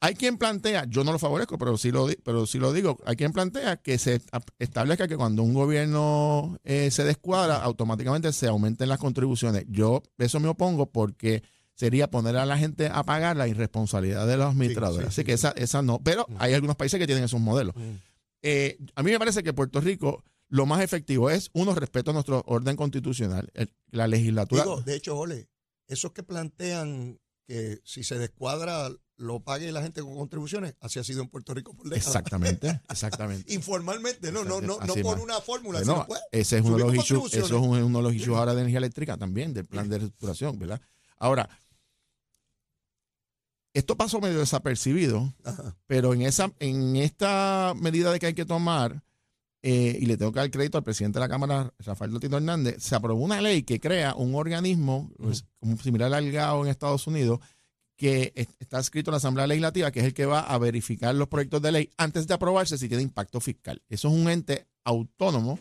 Hay 0.00 0.14
quien 0.14 0.38
plantea, 0.38 0.84
yo 0.88 1.02
no 1.02 1.10
lo 1.10 1.18
favorezco, 1.18 1.58
pero 1.58 1.76
sí 1.76 1.90
lo, 1.90 2.06
pero 2.22 2.46
sí 2.46 2.60
lo 2.60 2.72
digo, 2.72 2.96
hay 3.04 3.16
quien 3.16 3.32
plantea 3.32 3.78
que 3.78 3.98
se 3.98 4.22
establezca 4.60 5.08
que 5.08 5.16
cuando 5.16 5.42
un 5.42 5.52
gobierno 5.52 6.56
eh, 6.62 6.92
se 6.92 7.02
descuadra, 7.02 7.56
automáticamente 7.56 8.32
se 8.32 8.46
aumenten 8.46 8.88
las 8.88 9.00
contribuciones. 9.00 9.64
Yo 9.68 10.04
eso 10.18 10.38
me 10.38 10.46
opongo 10.46 10.86
porque 10.92 11.42
sería 11.74 12.08
poner 12.08 12.36
a 12.36 12.46
la 12.46 12.56
gente 12.56 12.86
a 12.86 13.02
pagar 13.02 13.36
la 13.36 13.48
irresponsabilidad 13.48 14.28
de 14.28 14.36
los 14.36 14.46
administradores. 14.52 15.06
sí, 15.06 15.08
Así 15.08 15.20
sí, 15.22 15.24
que 15.24 15.32
esa, 15.32 15.50
esa 15.56 15.82
no. 15.82 15.98
Pero 16.04 16.26
hay 16.38 16.54
algunos 16.54 16.76
países 16.76 17.00
que 17.00 17.06
tienen 17.06 17.24
esos 17.24 17.40
modelos. 17.40 17.74
Mm. 17.74 17.80
Eh, 18.42 18.78
a 18.94 19.02
mí 19.02 19.10
me 19.10 19.18
parece 19.18 19.42
que 19.42 19.52
Puerto 19.52 19.80
Rico 19.80 20.22
lo 20.48 20.66
más 20.66 20.82
efectivo 20.82 21.30
es, 21.30 21.50
uno, 21.52 21.74
respeto 21.74 22.10
a 22.10 22.14
nuestro 22.14 22.42
orden 22.46 22.76
constitucional, 22.76 23.50
el- 23.54 23.72
la 23.90 24.06
legislatura. 24.06 24.62
Digo, 24.62 24.80
de 24.82 24.94
hecho, 24.96 25.16
Ole, 25.18 25.48
esos 25.86 26.12
que 26.12 26.22
plantean 26.22 27.18
que 27.46 27.80
si 27.84 28.04
se 28.04 28.18
descuadra 28.18 28.90
lo 29.16 29.40
pague 29.40 29.72
la 29.72 29.82
gente 29.82 30.00
con 30.00 30.14
contribuciones, 30.16 30.76
así 30.80 30.98
ha 31.00 31.04
sido 31.04 31.22
en 31.22 31.28
Puerto 31.28 31.52
Rico 31.52 31.74
por 31.74 31.86
décadas. 31.88 32.06
exactamente, 32.06 32.80
exactamente. 32.88 33.52
Informalmente, 33.52 34.30
no, 34.30 34.44
no, 34.44 34.60
no, 34.60 34.78
no 34.78 34.94
por 34.94 35.16
más. 35.16 35.20
una 35.24 35.40
fórmula, 35.40 35.80
sino 35.80 36.06
pues, 36.06 36.20
ese 36.30 36.58
es 36.58 36.64
uno 36.64 36.76
de 36.76 36.84
los 36.84 36.94
issues, 36.94 37.34
eso 37.34 37.44
es 37.46 37.50
un- 37.52 37.82
uno 37.82 37.98
de 37.98 38.04
los 38.04 38.14
issues 38.14 38.36
ahora 38.36 38.54
de 38.54 38.60
energía 38.60 38.78
eléctrica 38.78 39.16
también, 39.16 39.52
del 39.54 39.64
plan 39.66 39.88
de 39.88 39.98
reestructuración, 39.98 40.58
¿verdad? 40.58 40.80
Ahora, 41.16 41.48
esto 43.74 43.96
pasó 43.96 44.20
medio 44.20 44.38
desapercibido, 44.38 45.32
Ajá. 45.44 45.76
pero 45.86 46.14
en 46.14 46.22
esa, 46.22 46.52
en 46.58 46.96
esta 46.96 47.74
medida 47.76 48.12
de 48.12 48.18
que 48.18 48.26
hay 48.26 48.34
que 48.34 48.44
tomar, 48.44 49.02
eh, 49.62 49.98
y 50.00 50.06
le 50.06 50.16
tengo 50.16 50.32
que 50.32 50.38
dar 50.40 50.50
crédito 50.50 50.78
al 50.78 50.84
presidente 50.84 51.18
de 51.18 51.24
la 51.24 51.28
Cámara, 51.28 51.72
Rafael 51.78 52.12
Lotito 52.12 52.36
Hernández, 52.36 52.76
se 52.78 52.94
aprobó 52.94 53.24
una 53.24 53.40
ley 53.40 53.62
que 53.64 53.80
crea 53.80 54.14
un 54.14 54.34
organismo 54.34 55.10
pues, 55.18 55.44
similar 55.82 56.12
al 56.14 56.30
GAO 56.30 56.64
en 56.64 56.70
Estados 56.70 57.06
Unidos, 57.06 57.40
que 57.96 58.32
es- 58.36 58.48
está 58.60 58.78
escrito 58.78 59.10
en 59.10 59.14
la 59.14 59.16
Asamblea 59.18 59.46
Legislativa, 59.48 59.90
que 59.90 60.00
es 60.00 60.06
el 60.06 60.14
que 60.14 60.26
va 60.26 60.40
a 60.40 60.56
verificar 60.58 61.12
los 61.14 61.26
proyectos 61.28 61.60
de 61.62 61.72
ley 61.72 61.90
antes 61.96 62.26
de 62.28 62.34
aprobarse 62.34 62.78
si 62.78 62.88
tiene 62.88 63.02
impacto 63.02 63.40
fiscal. 63.40 63.82
Eso 63.88 64.08
es 64.08 64.14
un 64.14 64.30
ente 64.30 64.68
autónomo, 64.84 65.58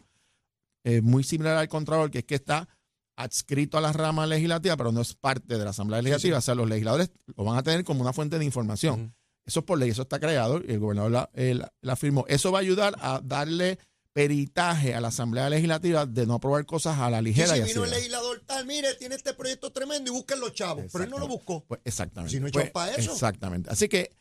eh, 0.83 1.01
muy 1.01 1.23
similar 1.23 1.57
al 1.57 1.67
Contralor, 1.67 2.11
que 2.11 2.19
es 2.19 2.25
que 2.25 2.35
está 2.35 2.67
adscrito 3.15 3.79
a 3.79 3.81
la 3.81 3.91
rama 3.91 4.27
legislativa, 4.27 4.77
pero 4.77 4.91
no 4.91 5.01
es 5.01 5.15
parte 5.15 5.57
de 5.57 5.63
la 5.63 5.71
Asamblea 5.71 6.03
Legislativa. 6.03 6.37
O 6.37 6.41
sea, 6.41 6.53
los 6.53 6.69
legisladores 6.69 7.09
lo 7.35 7.43
van 7.43 7.57
a 7.57 7.63
tener 7.63 7.83
como 7.83 8.01
una 8.01 8.13
fuente 8.13 8.37
de 8.37 8.45
información. 8.45 9.15
Eso 9.47 9.61
es 9.61 9.65
por 9.65 9.79
ley, 9.79 9.89
eso 9.89 10.03
está 10.03 10.19
creado 10.19 10.61
y 10.67 10.73
el 10.73 10.79
gobernador 10.79 11.11
la, 11.11 11.29
eh, 11.33 11.55
la- 11.55 11.73
la 11.81 11.95
firmó. 11.95 12.25
Eso 12.27 12.51
va 12.51 12.59
a 12.59 12.61
ayudar 12.61 12.95
a 12.99 13.21
darle 13.23 13.79
peritaje 14.13 14.93
a 14.95 14.99
la 15.01 15.07
Asamblea 15.09 15.49
Legislativa 15.49 16.05
de 16.05 16.25
no 16.25 16.33
aprobar 16.35 16.65
cosas 16.65 16.97
a 16.99 17.09
la 17.09 17.19
Y 17.19 17.23
ligera. 17.25 17.53
si 17.55 17.61
y 17.61 17.63
vino 17.65 17.83
el 17.83 17.91
así. 17.91 17.95
legislador 17.99 18.41
tal, 18.45 18.65
mire, 18.65 18.93
tiene 18.95 19.15
este 19.15 19.33
proyecto 19.33 19.71
tremendo 19.71 20.11
y 20.11 20.13
busquen 20.13 20.39
los 20.39 20.53
chavos. 20.53 20.85
Pero 20.91 21.03
él 21.03 21.09
no 21.09 21.19
lo 21.19 21.27
buscó. 21.27 21.63
Pues 21.67 21.79
exactamente. 21.85 22.31
Si 22.35 22.39
no 22.41 22.49
Pues, 22.51 22.65
echó 22.65 22.73
pa' 22.73 22.89
eso. 22.91 23.13
Exactamente. 23.13 23.69
Así 23.69 23.87
que 23.87 24.11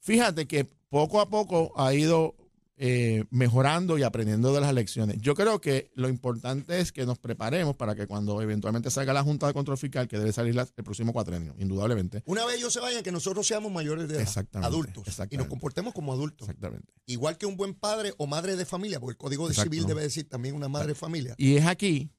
fíjate 0.00 0.46
que 0.46 0.64
poco 0.88 1.20
a 1.20 1.28
poco 1.28 1.72
ha 1.76 1.92
ido 1.92 2.34
eh, 2.76 3.24
mejorando 3.30 3.98
y 3.98 4.02
aprendiendo 4.02 4.52
de 4.54 4.60
las 4.60 4.72
lecciones. 4.74 5.18
Yo 5.20 5.34
creo 5.34 5.60
que 5.60 5.90
lo 5.94 6.08
importante 6.08 6.80
es 6.80 6.90
que 6.90 7.04
nos 7.06 7.18
preparemos 7.18 7.76
para 7.76 7.94
que 7.94 8.06
cuando 8.06 8.40
eventualmente 8.42 8.90
salga 8.90 9.12
la 9.12 9.22
Junta 9.22 9.46
de 9.46 9.52
Control 9.52 9.76
Fiscal, 9.78 10.08
que 10.08 10.18
debe 10.18 10.32
salir 10.32 10.54
la- 10.54 10.66
el 10.76 10.84
próximo 10.84 11.12
cuatrenio, 11.12 11.54
indudablemente. 11.58 12.22
Una 12.26 12.44
vez 12.46 12.56
ellos 12.56 12.72
se 12.72 12.80
vayan, 12.80 13.02
que 13.02 13.12
nosotros 13.12 13.46
seamos 13.46 13.70
mayores 13.70 14.08
de 14.08 14.14
edad, 14.14 14.22
Exactamente, 14.22 14.66
adultos, 14.66 15.04
y 15.30 15.36
nos 15.36 15.46
comportemos 15.48 15.92
como 15.94 16.12
adultos. 16.12 16.48
Exactamente. 16.48 16.92
Igual 17.06 17.36
que 17.38 17.46
un 17.46 17.56
buen 17.56 17.74
padre 17.74 18.14
o 18.16 18.26
madre 18.26 18.56
de 18.56 18.64
familia, 18.64 18.98
porque 18.98 19.12
el 19.12 19.18
Código 19.18 19.48
de. 19.48 19.54
Civil 19.54 19.86
debe 19.86 20.02
decir 20.02 20.28
también 20.28 20.54
una 20.54 20.68
madre 20.68 20.88
de 20.88 20.94
familia. 20.94 21.34
Y 21.38 21.56
es 21.56 21.66
aquí, 21.66 22.10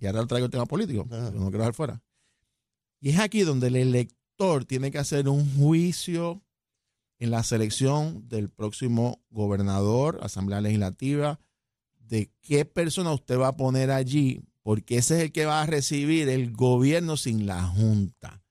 y 0.00 0.06
ahora 0.06 0.26
traigo 0.26 0.46
el 0.46 0.50
tema 0.50 0.66
político, 0.66 1.06
yo 1.08 1.16
no 1.30 1.48
quiero 1.48 1.58
dejar 1.58 1.74
fuera. 1.74 2.02
Y 3.00 3.10
es 3.10 3.18
aquí 3.18 3.42
donde 3.42 3.68
el 3.68 3.76
elector 3.76 4.64
tiene 4.64 4.90
que 4.90 4.98
hacer 4.98 5.28
un 5.28 5.56
juicio 5.56 6.42
en 7.18 7.30
la 7.30 7.42
selección 7.42 8.28
del 8.28 8.50
próximo 8.50 9.22
gobernador, 9.30 10.18
asamblea 10.22 10.60
legislativa, 10.60 11.40
de 11.98 12.30
qué 12.42 12.64
persona 12.64 13.12
usted 13.12 13.38
va 13.38 13.48
a 13.48 13.56
poner 13.56 13.90
allí, 13.90 14.42
porque 14.62 14.98
ese 14.98 15.16
es 15.16 15.22
el 15.24 15.32
que 15.32 15.46
va 15.46 15.62
a 15.62 15.66
recibir 15.66 16.28
el 16.28 16.52
gobierno 16.52 17.16
sin 17.16 17.46
la 17.46 17.62
junta. 17.62 18.42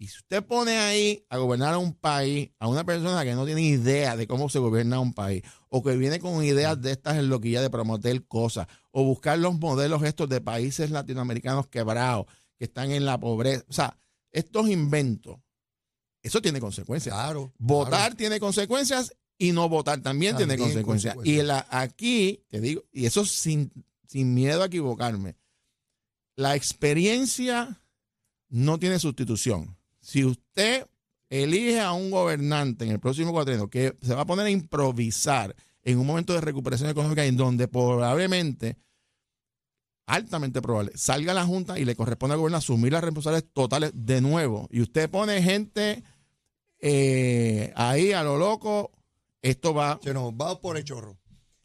Y 0.00 0.06
si 0.06 0.18
usted 0.18 0.44
pone 0.44 0.78
ahí 0.78 1.26
a 1.28 1.38
gobernar 1.38 1.74
a 1.74 1.78
un 1.78 1.92
país, 1.92 2.50
a 2.60 2.68
una 2.68 2.84
persona 2.84 3.24
que 3.24 3.34
no 3.34 3.44
tiene 3.44 3.62
idea 3.62 4.16
de 4.16 4.28
cómo 4.28 4.48
se 4.48 4.60
gobierna 4.60 5.00
un 5.00 5.12
país, 5.12 5.42
o 5.68 5.82
que 5.82 5.96
viene 5.96 6.20
con 6.20 6.44
ideas 6.44 6.80
de 6.80 6.92
estas 6.92 7.16
en 7.16 7.28
loquillas 7.28 7.62
de 7.62 7.70
promover 7.70 8.24
cosas, 8.26 8.68
o 8.92 9.02
buscar 9.02 9.38
los 9.40 9.58
modelos 9.58 10.04
estos 10.04 10.28
de 10.28 10.40
países 10.40 10.90
latinoamericanos 10.90 11.66
quebrados, 11.66 12.26
que 12.56 12.66
están 12.66 12.92
en 12.92 13.04
la 13.04 13.18
pobreza. 13.18 13.64
O 13.68 13.72
sea, 13.72 13.98
estos 14.30 14.68
inventos, 14.68 15.38
eso 16.28 16.40
tiene 16.40 16.60
consecuencias. 16.60 17.14
Claro. 17.14 17.52
Votar 17.58 17.90
claro. 17.90 18.16
tiene 18.16 18.40
consecuencias 18.40 19.12
y 19.36 19.52
no 19.52 19.68
votar 19.68 20.00
también, 20.00 20.36
tiene 20.36 20.56
consecuencias. 20.56 21.16
Y 21.24 21.42
la- 21.42 21.66
aquí, 21.70 22.44
te 22.48 22.60
digo, 22.60 22.84
y 22.92 23.06
eso 23.06 23.24
sin, 23.24 23.70
sin 24.06 24.34
miedo 24.34 24.62
a 24.62 24.66
equivocarme, 24.66 25.36
la 26.36 26.54
experiencia 26.54 27.80
no 28.48 28.78
tiene 28.78 28.98
sustitución. 28.98 29.76
Si 30.00 30.24
usted 30.24 30.86
elige 31.30 31.80
a 31.80 31.92
un 31.92 32.10
gobernante 32.10 32.84
en 32.84 32.92
el 32.92 33.00
próximo 33.00 33.32
cuatrienio 33.32 33.68
que 33.68 33.96
se 34.00 34.14
va 34.14 34.22
a 34.22 34.26
poner 34.26 34.46
a 34.46 34.50
improvisar 34.50 35.54
en 35.82 35.98
un 35.98 36.06
momento 36.06 36.32
de 36.32 36.40
recuperación 36.40 36.88
económica 36.90 37.24
en 37.24 37.36
donde 37.36 37.68
probablemente, 37.68 38.76
altamente 40.06 40.62
probable, 40.62 40.92
salga 40.94 41.34
la 41.34 41.44
Junta 41.44 41.78
y 41.78 41.84
le 41.84 41.94
corresponde 41.94 42.34
al 42.34 42.38
gobierno 42.38 42.56
asumir 42.58 42.92
las 42.92 43.04
responsabilidades 43.04 43.52
totales 43.52 43.92
de 43.94 44.20
nuevo, 44.20 44.68
y 44.70 44.80
usted 44.80 45.10
pone 45.10 45.42
gente 45.42 46.02
eh, 46.80 47.72
ahí 47.76 48.12
a 48.12 48.22
lo 48.22 48.36
loco, 48.38 48.90
esto 49.42 49.74
va 49.74 49.98
Se 50.02 50.12
nos 50.14 50.32
va 50.32 50.60
por 50.60 50.76
el 50.76 50.84
chorro. 50.84 51.18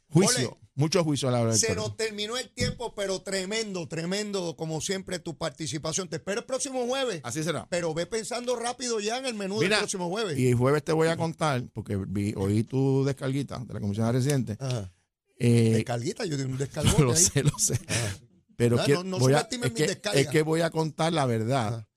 juicio, 0.10 0.50
Ole, 0.50 0.58
mucho 0.76 1.04
juicio 1.04 1.30
a 1.30 1.32
la 1.32 1.42
hora 1.42 1.52
del 1.52 1.60
Se 1.60 1.76
nos 1.76 1.96
terminó 1.96 2.38
el 2.38 2.50
tiempo, 2.52 2.94
pero 2.96 3.22
tremendo, 3.22 3.88
tremendo, 3.88 4.56
como 4.56 4.82
siempre, 4.82 5.20
tu 5.20 5.38
participación. 5.38 6.08
Te 6.10 6.16
espero 6.18 6.40
el 6.42 6.46
próximo 6.46 6.86
jueves, 6.88 7.22
Así 7.24 7.44
será. 7.44 7.68
pero 7.70 7.94
ve 7.94 8.06
pensando 8.06 8.56
rápido 8.56 9.00
ya 9.00 9.18
en 9.18 9.26
el 9.26 9.34
menú 9.36 9.56
Mira, 9.60 9.70
del 9.78 9.80
próximo 9.80 10.10
jueves. 10.10 10.38
Y 10.38 10.48
el 10.50 10.56
jueves 10.56 10.84
te 10.84 10.94
voy 10.94 11.08
a 11.10 11.18
contar, 11.18 11.64
porque 11.74 11.96
vi, 12.08 12.34
oí 12.36 12.64
tu 12.64 13.04
descarguita 13.06 13.60
de 13.60 13.74
la 13.74 13.80
Comisión 13.80 14.06
de 14.08 14.12
Residentes. 14.14 14.58
Ajá. 14.60 14.92
Eh, 15.40 15.72
Descarguita, 15.74 16.26
yo 16.26 16.38
tengo 16.38 16.52
un 16.54 16.58
descargo. 16.58 16.92
lo 17.04 17.16
sé, 17.16 17.44
lo 17.44 17.58
sé. 17.58 17.80
Ajá. 17.88 18.18
Pero 18.56 18.78
No, 18.78 18.84
que 18.86 18.94
no- 18.94 19.04
no 19.04 19.20
voy 19.20 19.34
a- 19.34 19.48
es, 19.50 19.60
mi 19.60 19.70
que, 19.72 20.00
es 20.14 20.28
que 20.28 20.42
voy 20.44 20.62
a 20.62 20.70
contar 20.70 21.12
la 21.12 21.26
verdad 21.26 21.68
Ajá. 21.76 21.90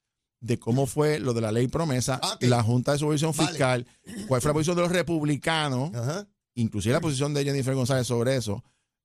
De 0.46 0.58
cómo 0.58 0.86
fue 0.86 1.18
lo 1.18 1.34
de 1.34 1.40
la 1.40 1.52
ley 1.52 1.68
promesa, 1.68 2.18
Ah, 2.22 2.34
ok. 2.34 2.42
la 2.44 2.62
Junta 2.62 2.92
de 2.92 2.98
Supervisión 2.98 3.32
Vale. 3.36 3.48
Fiscal, 3.50 3.86
cuál 4.28 4.40
fue 4.40 4.48
la 4.50 4.54
posición 4.54 4.76
de 4.76 4.82
los 4.82 4.92
republicanos, 4.92 5.94
Ajá. 5.94 6.26
inclusive 6.54 6.92
la 6.94 7.00
posición 7.00 7.34
de 7.34 7.44
Jennifer 7.44 7.74
González 7.74 8.06
sobre 8.06 8.36
eso, 8.36 8.62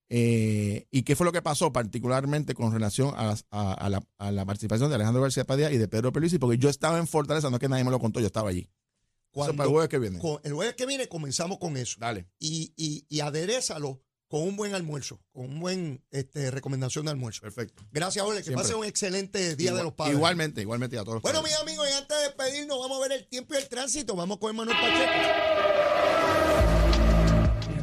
eh, 0.10 0.88
y 0.92 1.04
qué 1.04 1.16
fue 1.16 1.26
lo 1.26 1.32
que 1.32 1.42
pasó 1.42 1.72
particularmente 1.72 2.54
con 2.54 2.74
relación 2.74 3.14
a, 3.16 3.26
las- 3.28 3.46
a- 3.50 3.74
a 3.74 3.90
la, 3.90 4.04
a 4.18 4.32
la 4.32 4.46
participación 4.46 4.90
de 4.90 4.96
Alejandro 4.96 5.22
García 5.22 5.46
Padilla 5.46 5.72
y 5.72 5.78
de 5.78 5.88
Pedro 5.88 6.12
Pelici, 6.12 6.38
porque 6.38 6.58
yo 6.58 6.70
estaba 6.70 6.98
en 6.98 7.08
Fortaleza, 7.08 7.50
no 7.50 7.56
es 7.56 7.60
que 7.62 7.70
nadie 7.70 7.84
me 7.86 7.92
lo 7.92 8.00
contó, 8.00 8.20
yo 8.20 8.26
estaba 8.28 8.50
allí. 8.50 8.62
Eso 8.62 8.70
Cuando- 9.32 9.56
para 9.56 9.68
el 9.68 9.72
jueves 9.72 9.90
que 9.90 10.00
viene. 10.00 10.20
con- 10.20 10.40
el 10.44 10.54
jueves 10.54 10.76
que 10.76 10.86
viene 10.86 11.08
comenzamos 11.08 11.58
con 11.60 11.78
eso. 11.78 11.96
Dale. 12.00 12.28
Y, 12.40 12.74
y, 12.76 13.06
y 13.08 13.22
aderezalo 13.22 14.02
con 14.32 14.44
un 14.44 14.56
buen 14.56 14.74
almuerzo, 14.74 15.20
con 15.34 15.44
un 15.44 15.60
buen 15.60 16.02
este, 16.10 16.50
recomendación 16.52 17.04
de 17.04 17.12
almuerzo. 17.12 17.42
Perfecto. 17.42 17.84
Gracias, 17.92 18.26
Ole. 18.26 18.38
Que 18.38 18.44
Siempre. 18.46 18.64
pase 18.64 18.76
un 18.76 18.86
excelente 18.86 19.58
Día 19.58 19.74
de 19.74 19.84
los 19.84 19.92
Padres. 19.92 20.16
Igualmente, 20.16 20.62
igualmente 20.62 20.98
a 20.98 21.02
todos 21.04 21.16
los 21.16 21.22
Bueno, 21.22 21.42
padres. 21.42 21.60
mis 21.60 21.62
amigos, 21.62 21.86
y 21.90 21.94
antes 21.98 22.18
de 22.18 22.24
despedirnos, 22.24 22.80
vamos 22.80 22.98
a 22.98 23.02
ver 23.02 23.12
el 23.12 23.28
tiempo 23.28 23.54
y 23.56 23.58
el 23.58 23.68
tránsito. 23.68 24.16
Vamos 24.16 24.38
con 24.38 24.56
Manuel 24.56 24.78
Pacheco. 24.78 25.12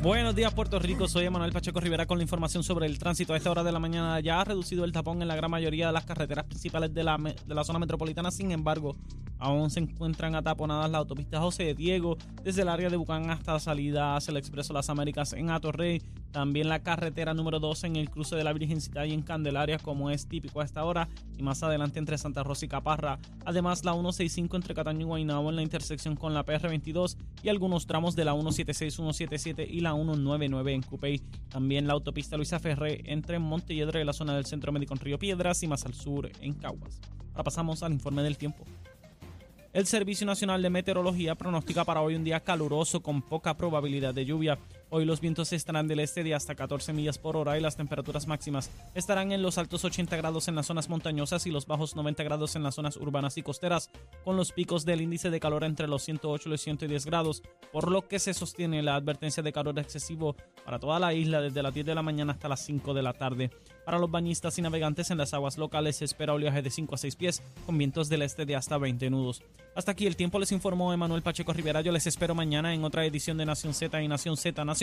Buenos 0.01 0.35
días, 0.35 0.55
Puerto 0.55 0.79
Rico. 0.79 1.07
Soy 1.09 1.25
Emanuel 1.27 1.53
Pacheco 1.53 1.81
Rivera 1.81 2.07
con 2.07 2.19
la 2.19 2.23
información 2.23 2.63
sobre 2.63 2.87
el 2.87 2.99
tránsito. 2.99 3.35
A 3.35 3.37
esta 3.37 3.51
hora 3.51 3.63
de 3.65 3.73
la 3.73 3.81
mañana 3.81 4.19
ya 4.21 4.41
ha 4.41 4.45
reducido 4.45 4.85
el 4.85 4.93
tapón 4.93 5.21
en 5.21 5.29
la 5.29 5.37
gran 5.37 5.51
mayoría 5.51 5.89
de 5.89 5.93
las 5.93 6.07
carreteras 6.07 6.45
principales 6.47 6.95
de 6.95 7.03
la, 7.05 7.19
de 7.19 7.55
la 7.55 7.65
zona 7.65 7.79
metropolitana. 7.81 8.31
Sin 8.31 8.53
embargo, 8.53 8.97
aún 9.39 9.71
se 9.71 9.81
encuentran 9.81 10.37
ataponadas 10.37 10.89
la 10.91 10.99
autopista 10.99 11.41
José 11.41 11.65
de 11.65 11.75
Diego 11.75 12.17
desde 12.45 12.63
el 12.63 12.69
área 12.69 12.89
de 12.91 12.97
Bucán 12.97 13.29
hasta 13.31 13.55
la 13.55 13.61
salida 13.61 14.17
hacia 14.17 14.31
el 14.31 14.37
Expreso 14.37 14.73
Las 14.73 14.89
Américas 14.89 15.33
en 15.33 15.51
Atorrey. 15.51 16.01
También 16.33 16.69
la 16.69 16.83
carretera 16.83 17.35
número 17.35 17.59
2 17.59 17.85
en 17.85 17.97
el 17.97 18.11
cruce 18.11 18.37
de 18.37 18.45
la 18.45 18.53
Virgencita 18.53 19.07
y 19.07 19.12
en 19.12 19.23
Candelaria, 19.23 19.79
como 19.79 20.11
es 20.11 20.27
típico 20.29 20.61
a 20.61 20.64
esta 20.64 20.85
hora. 20.85 21.09
Y 21.37 21.43
más 21.43 21.62
adelante 21.62 21.99
entre 21.99 22.19
Santa 22.19 22.43
Rosa 22.43 22.67
y 22.67 22.69
Caparra. 22.69 23.19
Además, 23.45 23.85
la 23.85 23.93
165 23.93 24.57
entre 24.57 24.75
Cataño 24.75 25.01
y 25.01 25.05
Guaynabo 25.05 25.51
en 25.51 25.57
la 25.57 25.62
intersección 25.62 26.17
con 26.17 26.35
la 26.35 26.45
PR22 26.45 27.17
y 27.43 27.49
algunos 27.49 27.87
tramos 27.87 28.14
de 28.14 28.25
la 28.25 28.33
176, 28.33 28.95
177 28.95 29.67
y 29.69 29.81
la 29.81 29.95
199 29.95 30.75
en 30.75 30.83
Cupey. 30.83 31.19
También 31.49 31.87
la 31.87 31.95
autopista 31.95 32.37
Luisa 32.37 32.59
Ferré 32.59 33.03
entre 33.07 33.38
Montelledre, 33.38 34.05
la 34.05 34.12
zona 34.12 34.35
del 34.35 34.47
Centro 34.47 34.73
Médico 34.73 34.95
en 34.95 35.01
Río 35.01 35.19
Piedras 35.19 35.62
y 35.62 35.69
más 35.69 35.87
al 35.87 35.95
sur 35.95 36.31
en 36.41 36.55
Caguas. 36.55 37.01
Ahora 37.33 37.45
pasamos 37.45 37.83
al 37.83 37.93
informe 37.93 38.23
del 38.23 38.37
tiempo. 38.37 38.64
El 39.73 39.87
Servicio 39.87 40.27
Nacional 40.27 40.62
de 40.62 40.71
Meteorología 40.71 41.35
pronostica 41.35 41.85
para 41.85 42.01
hoy 42.01 42.14
un 42.14 42.25
día 42.25 42.41
caluroso 42.41 43.01
con 43.01 43.23
poca 43.23 43.57
probabilidad 43.57 44.14
de 44.14 44.25
lluvia. 44.25 44.59
Hoy 44.90 45.05
los 45.05 45.20
vientos 45.20 45.53
estarán 45.53 45.87
del 45.87 46.01
este 46.01 46.24
de 46.24 46.35
hasta 46.35 46.55
14 46.55 46.94
millas 46.94 47.18
por 47.18 47.37
hora 47.37 47.59
y 47.59 47.61
las 47.61 47.77
temperaturas 47.77 48.27
máximas 48.27 48.70
estarán 48.94 49.33
en 49.33 49.42
los 49.42 49.59
altos 49.59 49.85
80 49.85 50.16
grados 50.16 50.48
en 50.48 50.55
las 50.55 50.64
zonas 50.64 50.88
montañosas 50.88 51.46
y 51.46 51.51
los 51.51 51.66
bajos 51.66 51.94
90 51.94 52.22
grados 52.22 52.57
en 52.57 52.62
las 52.62 52.77
zonas 52.77 52.96
urbanas 52.96 53.37
y 53.37 53.42
costeras, 53.42 53.90
con 54.24 54.38
los 54.38 54.53
picos 54.53 54.87
del 54.87 55.03
índice 55.03 55.29
de 55.29 55.40
calor 55.40 55.64
entre 55.64 55.88
los 55.88 56.05
108 56.05 56.48
y 56.48 56.53
los 56.53 56.61
110 56.62 57.05
grados, 57.05 57.42
por 57.70 57.90
lo 57.90 58.09
que 58.09 58.18
se 58.18 58.33
sostiene 58.33 58.83
la 58.83 58.94
advertencia 58.94 59.42
de 59.42 59.53
calor 59.53 59.79
excesivo 59.79 60.37
para 60.64 60.79
toda 60.79 60.98
la 60.98 61.12
isla 61.12 61.42
desde 61.42 61.62
las 61.62 61.74
10 61.74 61.85
de 61.85 61.94
la 61.94 62.03
mañana 62.03 62.33
hasta 62.33 62.48
las 62.48 62.64
5 62.64 62.94
de 62.94 63.03
la 63.03 63.12
tarde. 63.12 63.51
Para 63.85 63.98
los 63.98 64.11
bañistas 64.11 64.59
y 64.59 64.62
navegantes 64.62 65.11
en 65.11 65.18
las 65.18 65.35
aguas 65.35 65.59
locales 65.59 65.96
se 65.96 66.07
espera 66.07 66.33
oleaje 66.33 66.62
de 66.62 66.70
5 66.70 66.94
a 66.94 66.98
6 66.98 67.16
pies 67.16 67.42
con 67.66 67.77
vientos 67.77 68.09
del 68.09 68.22
este 68.22 68.46
de 68.46 68.57
hasta 68.57 68.79
20 68.79 69.11
nudos. 69.11 69.42
Hasta 69.74 69.92
aquí 69.92 70.07
el 70.07 70.16
tiempo 70.16 70.38
les 70.38 70.53
informó 70.53 70.92
Emanuel 70.92 71.22
Pacheco 71.22 71.53
Rivera. 71.53 71.83
Yo 71.83 71.92
les 71.92 72.07
espero 72.07 72.35
mañana 72.35 72.74
en 72.74 72.85
otra 72.85 73.05
edición 73.07 73.38
de 73.38 73.46
Nación 73.46 73.74
Z 73.74 74.03
y 74.03 74.09
Nación 74.09 74.37
Z 74.37 74.64
Nacional 74.64 74.78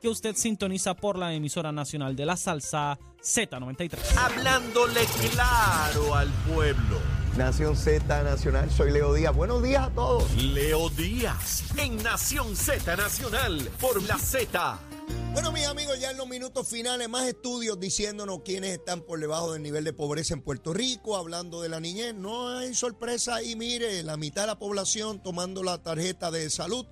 que 0.00 0.08
usted 0.08 0.34
sintoniza 0.34 0.94
por 0.94 1.18
la 1.18 1.34
emisora 1.34 1.70
nacional 1.70 2.16
de 2.16 2.24
la 2.24 2.36
salsa 2.36 2.98
Z93. 3.22 3.98
Hablándole 4.16 5.02
claro 5.30 6.14
al 6.14 6.28
pueblo. 6.54 7.00
Nación 7.36 7.76
Z 7.76 8.22
Nacional, 8.22 8.70
soy 8.70 8.92
Leo 8.92 9.12
Díaz. 9.12 9.36
Buenos 9.36 9.62
días 9.62 9.88
a 9.88 9.90
todos. 9.90 10.34
Leo 10.36 10.88
Díaz 10.88 11.64
en 11.76 12.02
Nación 12.02 12.56
Z 12.56 12.96
Nacional 12.96 13.68
por 13.78 14.02
la 14.04 14.16
Z. 14.16 14.78
Bueno, 15.34 15.52
mis 15.52 15.66
amigos, 15.66 16.00
ya 16.00 16.12
en 16.12 16.16
los 16.16 16.26
minutos 16.26 16.66
finales, 16.66 17.10
más 17.10 17.26
estudios 17.26 17.78
diciéndonos 17.78 18.40
quiénes 18.42 18.70
están 18.70 19.02
por 19.02 19.20
debajo 19.20 19.52
del 19.52 19.62
nivel 19.62 19.84
de 19.84 19.92
pobreza 19.92 20.32
en 20.32 20.40
Puerto 20.40 20.72
Rico, 20.72 21.14
hablando 21.14 21.60
de 21.60 21.68
la 21.68 21.78
niñez. 21.78 22.14
No 22.14 22.56
hay 22.56 22.74
sorpresa 22.74 23.34
ahí, 23.34 23.54
mire, 23.54 24.02
la 24.02 24.16
mitad 24.16 24.42
de 24.42 24.46
la 24.46 24.58
población 24.58 25.22
tomando 25.22 25.62
la 25.62 25.82
tarjeta 25.82 26.30
de 26.30 26.48
salud 26.48 26.86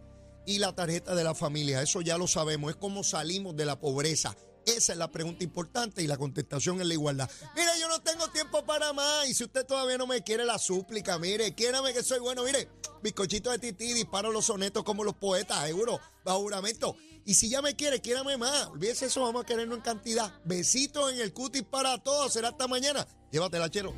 y 0.46 0.58
la 0.58 0.74
tarjeta 0.74 1.14
de 1.14 1.24
la 1.24 1.34
familia. 1.34 1.82
Eso 1.82 2.00
ya 2.00 2.18
lo 2.18 2.26
sabemos, 2.26 2.70
es 2.70 2.76
como 2.76 3.04
salimos 3.04 3.56
de 3.56 3.64
la 3.64 3.78
pobreza. 3.78 4.36
Esa 4.66 4.92
es 4.92 4.98
la 4.98 5.10
pregunta 5.10 5.44
importante 5.44 6.02
y 6.02 6.06
la 6.06 6.16
contestación 6.16 6.80
es 6.80 6.86
la 6.86 6.94
igualdad. 6.94 7.28
Mire, 7.54 7.68
yo 7.78 7.88
no 7.88 8.00
tengo 8.00 8.28
tiempo 8.28 8.64
para 8.64 8.92
más. 8.92 9.28
Y 9.28 9.34
si 9.34 9.44
usted 9.44 9.66
todavía 9.66 9.98
no 9.98 10.06
me 10.06 10.22
quiere 10.22 10.44
la 10.44 10.58
súplica, 10.58 11.18
mire, 11.18 11.54
quiérame 11.54 11.92
que 11.92 12.02
soy 12.02 12.18
bueno. 12.18 12.44
Mire, 12.44 12.70
bizcochito 13.02 13.50
de 13.50 13.58
tití, 13.58 13.92
disparo 13.92 14.32
los 14.32 14.46
sonetos 14.46 14.82
como 14.82 15.04
los 15.04 15.14
poetas, 15.16 15.66
seguro, 15.66 16.00
bajo 16.24 16.40
juramento. 16.40 16.96
Y 17.26 17.34
si 17.34 17.48
ya 17.48 17.62
me 17.62 17.76
quiere, 17.76 18.00
quiérame 18.00 18.36
más. 18.38 18.68
Olvídese 18.68 19.06
eso, 19.06 19.22
vamos 19.22 19.42
a 19.42 19.46
querernos 19.46 19.78
en 19.78 19.82
cantidad. 19.82 20.32
Besitos 20.44 21.12
en 21.12 21.20
el 21.20 21.32
cutis 21.32 21.62
para 21.62 21.98
todos. 22.02 22.32
Será 22.32 22.48
hasta 22.48 22.66
mañana. 22.66 23.06
Llévatela, 23.30 23.70
chero. 23.70 23.94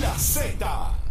La 0.00 0.16
Z. 0.18 1.05